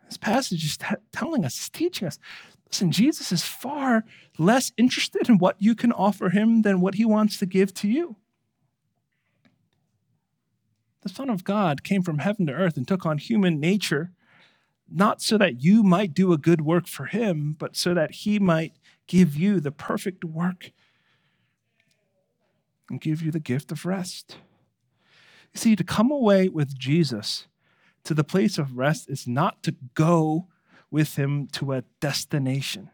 This 0.06 0.16
passage 0.16 0.64
is 0.64 0.76
t- 0.76 0.86
telling 1.12 1.44
us, 1.44 1.56
it's 1.56 1.68
teaching 1.68 2.08
us. 2.08 2.18
Listen, 2.66 2.90
Jesus 2.90 3.30
is 3.30 3.42
far 3.42 4.04
less 4.38 4.72
interested 4.76 5.28
in 5.28 5.38
what 5.38 5.56
you 5.60 5.74
can 5.74 5.92
offer 5.92 6.30
him 6.30 6.62
than 6.62 6.80
what 6.80 6.94
he 6.94 7.04
wants 7.04 7.38
to 7.38 7.46
give 7.46 7.72
to 7.74 7.88
you. 7.88 8.16
The 11.04 11.10
Son 11.10 11.28
of 11.28 11.44
God 11.44 11.84
came 11.84 12.02
from 12.02 12.18
heaven 12.18 12.46
to 12.46 12.52
earth 12.52 12.78
and 12.78 12.88
took 12.88 13.04
on 13.04 13.18
human 13.18 13.60
nature, 13.60 14.12
not 14.90 15.20
so 15.20 15.36
that 15.36 15.62
you 15.62 15.82
might 15.82 16.14
do 16.14 16.32
a 16.32 16.38
good 16.38 16.62
work 16.62 16.86
for 16.88 17.04
him, 17.04 17.54
but 17.58 17.76
so 17.76 17.92
that 17.92 18.12
he 18.12 18.38
might 18.38 18.72
give 19.06 19.36
you 19.36 19.60
the 19.60 19.70
perfect 19.70 20.24
work 20.24 20.72
and 22.88 23.02
give 23.02 23.20
you 23.20 23.30
the 23.30 23.38
gift 23.38 23.70
of 23.70 23.84
rest. 23.84 24.38
You 25.52 25.60
see, 25.60 25.76
to 25.76 25.84
come 25.84 26.10
away 26.10 26.48
with 26.48 26.76
Jesus 26.78 27.48
to 28.04 28.14
the 28.14 28.24
place 28.24 28.56
of 28.56 28.78
rest 28.78 29.10
is 29.10 29.28
not 29.28 29.62
to 29.64 29.76
go 29.92 30.48
with 30.90 31.16
him 31.16 31.48
to 31.48 31.74
a 31.74 31.84
destination. 32.00 32.88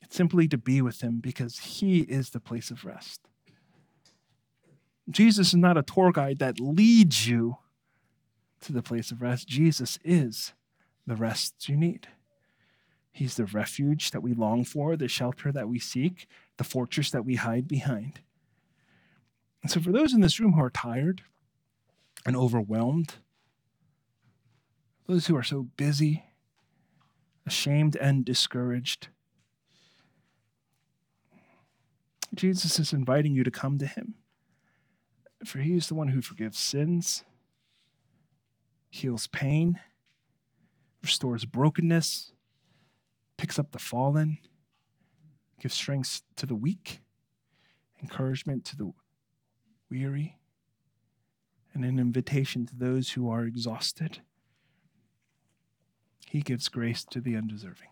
It's 0.00 0.16
simply 0.16 0.48
to 0.48 0.58
be 0.58 0.82
with 0.82 1.00
him 1.00 1.20
because 1.20 1.58
he 1.60 2.00
is 2.00 2.30
the 2.30 2.40
place 2.40 2.72
of 2.72 2.84
rest. 2.84 3.28
Jesus 5.12 5.48
is 5.48 5.54
not 5.54 5.76
a 5.76 5.82
tour 5.82 6.12
guide 6.12 6.38
that 6.38 6.60
leads 6.60 7.28
you 7.28 7.58
to 8.60 8.72
the 8.72 8.82
place 8.82 9.10
of 9.10 9.22
rest. 9.22 9.48
Jesus 9.48 9.98
is 10.04 10.52
the 11.06 11.16
rest 11.16 11.68
you 11.68 11.76
need. 11.76 12.08
He's 13.10 13.36
the 13.36 13.44
refuge 13.44 14.10
that 14.12 14.22
we 14.22 14.32
long 14.32 14.64
for, 14.64 14.96
the 14.96 15.08
shelter 15.08 15.52
that 15.52 15.68
we 15.68 15.78
seek, 15.78 16.26
the 16.56 16.64
fortress 16.64 17.10
that 17.10 17.24
we 17.24 17.34
hide 17.34 17.68
behind. 17.68 18.20
And 19.62 19.70
so, 19.70 19.80
for 19.80 19.92
those 19.92 20.14
in 20.14 20.22
this 20.22 20.40
room 20.40 20.54
who 20.54 20.62
are 20.62 20.70
tired 20.70 21.22
and 22.24 22.34
overwhelmed, 22.34 23.16
those 25.06 25.26
who 25.26 25.36
are 25.36 25.42
so 25.42 25.68
busy, 25.76 26.24
ashamed, 27.46 27.96
and 27.96 28.24
discouraged, 28.24 29.08
Jesus 32.34 32.78
is 32.78 32.92
inviting 32.92 33.34
you 33.34 33.44
to 33.44 33.50
come 33.50 33.78
to 33.78 33.86
him. 33.86 34.14
For 35.44 35.58
he 35.58 35.74
is 35.74 35.88
the 35.88 35.94
one 35.94 36.08
who 36.08 36.22
forgives 36.22 36.58
sins, 36.58 37.24
heals 38.90 39.26
pain, 39.26 39.80
restores 41.02 41.44
brokenness, 41.44 42.32
picks 43.36 43.58
up 43.58 43.72
the 43.72 43.78
fallen, 43.78 44.38
gives 45.60 45.74
strength 45.74 46.22
to 46.36 46.46
the 46.46 46.54
weak, 46.54 47.00
encouragement 48.00 48.64
to 48.66 48.76
the 48.76 48.92
weary, 49.90 50.36
and 51.74 51.84
an 51.84 51.98
invitation 51.98 52.66
to 52.66 52.76
those 52.76 53.10
who 53.12 53.28
are 53.28 53.44
exhausted. 53.44 54.20
He 56.26 56.40
gives 56.40 56.68
grace 56.68 57.04
to 57.06 57.20
the 57.20 57.36
undeserving. 57.36 57.88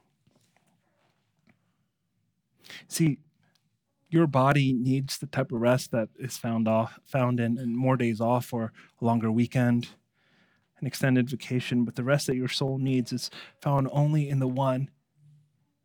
See, 2.89 3.19
your 4.11 4.27
body 4.27 4.73
needs 4.73 5.19
the 5.19 5.27
type 5.27 5.53
of 5.53 5.61
rest 5.61 5.93
that 5.93 6.09
is 6.19 6.37
found 6.37 6.69
off 6.69 6.99
found 7.07 7.41
in, 7.41 7.59
in 7.59 7.77
more 7.77 7.97
days 7.97 8.21
off 8.21 8.53
or 8.53 8.73
a 9.01 9.05
longer 9.05 9.31
weekend 9.31 9.89
an 10.81 10.87
extended 10.87 11.31
vacation 11.31 11.85
but 11.85 11.95
the 11.95 12.05
rest 12.05 12.27
that 12.27 12.37
your 12.37 12.49
soul 12.49 12.79
needs 12.79 13.13
is 13.13 13.31
found 13.61 13.89
only 13.93 14.29
in 14.29 14.39
the 14.39 14.49
one 14.49 14.91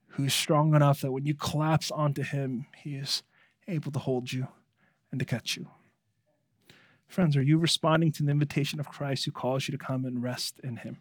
who's 0.08 0.34
strong 0.34 0.74
enough 0.74 1.02
that 1.02 1.12
when 1.12 1.26
you 1.26 1.36
collapse 1.36 1.92
onto 1.92 2.24
him 2.24 2.66
he 2.84 2.96
is 2.96 3.24
able 3.68 3.92
to 3.92 4.00
hold 4.00 4.32
you 4.32 4.48
and 5.12 5.20
to 5.20 5.26
catch 5.26 5.56
you. 5.56 5.68
Friends 7.08 7.38
are 7.38 7.42
you 7.42 7.58
responding 7.58 8.12
to 8.14 8.24
the 8.24 8.32
invitation 8.32 8.80
of 8.80 8.90
christ 8.90 9.26
who 9.26 9.32
calls 9.32 9.68
you 9.68 9.72
to 9.72 9.78
come 9.78 10.06
and 10.06 10.24
rest 10.24 10.60
in 10.64 10.78
him? 10.78 10.98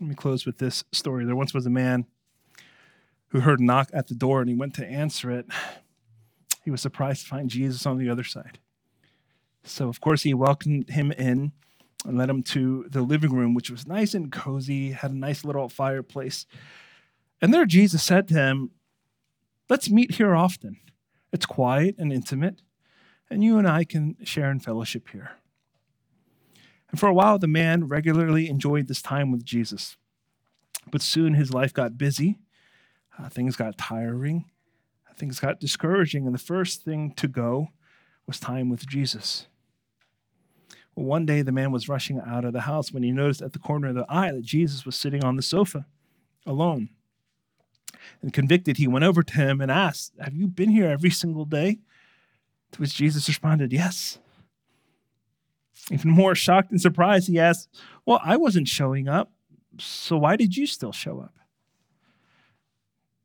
Let 0.00 0.08
me 0.08 0.14
close 0.14 0.46
with 0.46 0.58
this 0.58 0.84
story. 0.92 1.24
There 1.24 1.36
once 1.36 1.54
was 1.54 1.66
a 1.66 1.70
man 1.70 2.06
who 3.32 3.40
heard 3.40 3.60
a 3.60 3.64
knock 3.64 3.88
at 3.94 4.08
the 4.08 4.14
door 4.14 4.40
and 4.40 4.48
he 4.48 4.54
went 4.54 4.74
to 4.74 4.86
answer 4.86 5.30
it, 5.30 5.46
he 6.64 6.70
was 6.70 6.82
surprised 6.82 7.22
to 7.22 7.28
find 7.28 7.48
Jesus 7.48 7.86
on 7.86 7.96
the 7.96 8.08
other 8.08 8.24
side. 8.24 8.58
So, 9.64 9.88
of 9.88 10.00
course, 10.00 10.22
he 10.22 10.34
welcomed 10.34 10.90
him 10.90 11.12
in 11.12 11.52
and 12.04 12.18
led 12.18 12.28
him 12.28 12.42
to 12.42 12.84
the 12.90 13.00
living 13.00 13.32
room, 13.32 13.54
which 13.54 13.70
was 13.70 13.86
nice 13.86 14.12
and 14.12 14.30
cozy, 14.30 14.90
had 14.90 15.12
a 15.12 15.16
nice 15.16 15.44
little 15.44 15.68
fireplace. 15.68 16.46
And 17.40 17.54
there, 17.54 17.64
Jesus 17.64 18.02
said 18.02 18.28
to 18.28 18.34
him, 18.34 18.70
Let's 19.68 19.88
meet 19.88 20.16
here 20.16 20.34
often. 20.34 20.78
It's 21.32 21.46
quiet 21.46 21.94
and 21.98 22.12
intimate, 22.12 22.60
and 23.30 23.42
you 23.42 23.56
and 23.56 23.66
I 23.66 23.84
can 23.84 24.16
share 24.24 24.50
in 24.50 24.60
fellowship 24.60 25.08
here. 25.08 25.30
And 26.90 27.00
for 27.00 27.08
a 27.08 27.14
while, 27.14 27.38
the 27.38 27.46
man 27.46 27.88
regularly 27.88 28.50
enjoyed 28.50 28.88
this 28.88 29.00
time 29.00 29.32
with 29.32 29.44
Jesus. 29.44 29.96
But 30.90 31.00
soon 31.00 31.34
his 31.34 31.54
life 31.54 31.72
got 31.72 31.96
busy 31.96 32.38
uh, 33.18 33.28
things 33.28 33.56
got 33.56 33.78
tiring, 33.78 34.46
things 35.16 35.40
got 35.40 35.60
discouraging, 35.60 36.26
and 36.26 36.34
the 36.34 36.38
first 36.38 36.82
thing 36.82 37.12
to 37.14 37.28
go 37.28 37.68
was 38.26 38.40
time 38.40 38.68
with 38.68 38.86
Jesus. 38.86 39.46
Well, 40.94 41.06
one 41.06 41.26
day 41.26 41.42
the 41.42 41.52
man 41.52 41.72
was 41.72 41.88
rushing 41.88 42.20
out 42.20 42.44
of 42.44 42.52
the 42.52 42.62
house 42.62 42.92
when 42.92 43.02
he 43.02 43.12
noticed 43.12 43.42
at 43.42 43.52
the 43.52 43.58
corner 43.58 43.88
of 43.88 43.94
the 43.94 44.06
eye 44.08 44.30
that 44.32 44.44
Jesus 44.44 44.84
was 44.84 44.96
sitting 44.96 45.24
on 45.24 45.36
the 45.36 45.42
sofa 45.42 45.86
alone. 46.46 46.90
And 48.20 48.32
convicted, 48.32 48.76
he 48.76 48.88
went 48.88 49.04
over 49.04 49.22
to 49.22 49.34
him 49.34 49.60
and 49.60 49.70
asked, 49.70 50.12
Have 50.20 50.34
you 50.34 50.48
been 50.48 50.70
here 50.70 50.88
every 50.88 51.10
single 51.10 51.44
day? 51.44 51.78
To 52.72 52.80
which 52.80 52.94
Jesus 52.94 53.28
responded, 53.28 53.72
Yes. 53.72 54.18
Even 55.90 56.10
more 56.10 56.34
shocked 56.34 56.70
and 56.70 56.80
surprised, 56.80 57.28
he 57.28 57.38
asked, 57.38 57.68
Well, 58.04 58.20
I 58.22 58.36
wasn't 58.36 58.68
showing 58.68 59.08
up, 59.08 59.30
so 59.78 60.18
why 60.18 60.36
did 60.36 60.56
you 60.56 60.66
still 60.66 60.92
show 60.92 61.20
up? 61.20 61.34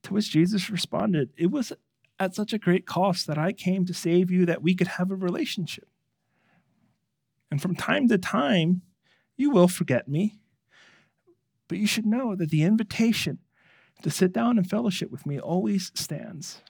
To 0.07 0.13
which 0.13 0.31
Jesus 0.31 0.69
responded, 0.69 1.31
It 1.35 1.51
was 1.51 1.73
at 2.17 2.33
such 2.33 2.53
a 2.53 2.57
great 2.57 2.85
cost 2.85 3.27
that 3.27 3.37
I 3.37 3.51
came 3.51 3.83
to 3.85 3.93
save 3.93 4.31
you 4.31 4.45
that 4.45 4.63
we 4.63 4.73
could 4.73 4.87
have 4.87 5.11
a 5.11 5.15
relationship. 5.15 5.89
And 7.51 7.61
from 7.61 7.75
time 7.75 8.07
to 8.07 8.17
time, 8.17 8.83
you 9.35 9.49
will 9.49 9.67
forget 9.67 10.07
me, 10.07 10.39
but 11.67 11.77
you 11.77 11.85
should 11.85 12.05
know 12.05 12.37
that 12.37 12.51
the 12.51 12.63
invitation 12.63 13.39
to 14.01 14.09
sit 14.09 14.31
down 14.31 14.57
and 14.57 14.69
fellowship 14.69 15.11
with 15.11 15.25
me 15.25 15.41
always 15.41 15.91
stands. 15.93 16.61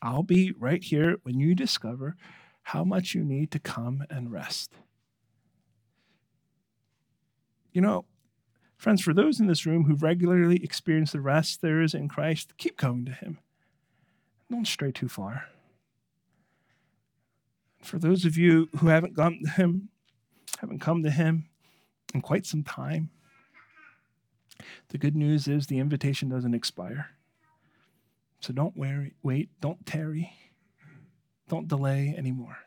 I'll 0.00 0.22
be 0.22 0.52
right 0.56 0.84
here 0.84 1.16
when 1.24 1.40
you 1.40 1.56
discover 1.56 2.14
how 2.62 2.84
much 2.84 3.12
you 3.12 3.24
need 3.24 3.50
to 3.50 3.58
come 3.58 4.04
and 4.08 4.30
rest. 4.30 4.70
You 7.72 7.80
know, 7.80 8.04
friends, 8.82 9.00
for 9.00 9.14
those 9.14 9.38
in 9.38 9.46
this 9.46 9.64
room 9.64 9.84
who 9.84 9.94
regularly 9.94 10.56
experience 10.56 11.12
the 11.12 11.20
rest 11.20 11.62
there 11.62 11.80
is 11.80 11.94
in 11.94 12.08
Christ, 12.08 12.56
keep 12.58 12.76
going 12.76 13.04
to 13.04 13.12
Him. 13.12 13.38
Don't 14.50 14.66
stray 14.66 14.90
too 14.90 15.08
far. 15.08 15.44
For 17.80 18.00
those 18.00 18.24
of 18.24 18.36
you 18.36 18.68
who 18.78 18.88
haven't 18.88 19.14
gone 19.14 19.38
to 19.44 19.50
Him, 19.50 19.88
haven't 20.58 20.80
come 20.80 21.04
to 21.04 21.10
Him 21.10 21.48
in 22.12 22.22
quite 22.22 22.44
some 22.44 22.64
time, 22.64 23.10
the 24.88 24.98
good 24.98 25.14
news 25.14 25.46
is 25.46 25.68
the 25.68 25.78
invitation 25.78 26.28
doesn't 26.28 26.54
expire. 26.54 27.10
So 28.40 28.52
don't 28.52 28.76
worry, 28.76 29.14
wait, 29.22 29.48
don't 29.60 29.86
tarry, 29.86 30.32
don't 31.48 31.68
delay 31.68 32.14
anymore. 32.18 32.58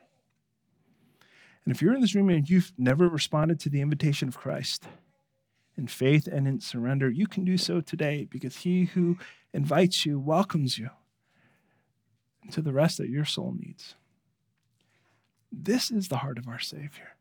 And 1.66 1.76
if 1.76 1.82
you're 1.82 1.94
in 1.94 2.00
this 2.00 2.16
room 2.16 2.30
and 2.30 2.50
you've 2.50 2.72
never 2.78 3.10
responded 3.10 3.60
to 3.60 3.70
the 3.70 3.82
invitation 3.82 4.30
of 4.30 4.38
Christ 4.38 4.86
in 5.78 5.88
faith 5.88 6.28
and 6.28 6.48
in 6.48 6.60
surrender, 6.60 7.10
you 7.10 7.28
can 7.28 7.44
do 7.44 7.58
so 7.58 7.82
today 7.82 8.28
because 8.30 8.58
he 8.58 8.86
who 8.86 9.18
invites 9.54 10.06
you 10.06 10.20
welcomes 10.20 10.78
you 10.78 10.90
to 12.52 12.62
the 12.62 12.74
rest 12.74 12.98
that 12.98 13.10
your 13.10 13.26
soul 13.26 13.56
needs. 13.58 13.96
This 15.52 15.92
is 15.92 16.08
the 16.08 16.18
heart 16.18 16.38
of 16.38 16.48
our 16.48 16.60
Savior. 16.60 17.16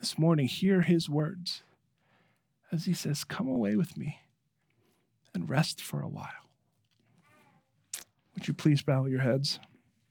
This 0.00 0.18
morning, 0.18 0.48
hear 0.48 0.82
his 0.82 1.08
words 1.08 1.62
as 2.72 2.86
he 2.86 2.94
says, 2.94 3.22
Come 3.22 3.48
away 3.48 3.76
with 3.76 3.96
me 3.96 4.20
and 5.34 5.48
rest 5.48 5.80
for 5.80 6.00
a 6.00 6.08
while. 6.08 6.28
Would 8.34 8.48
you 8.48 8.54
please 8.54 8.82
bow 8.82 9.04
your 9.04 9.20
heads? 9.20 9.60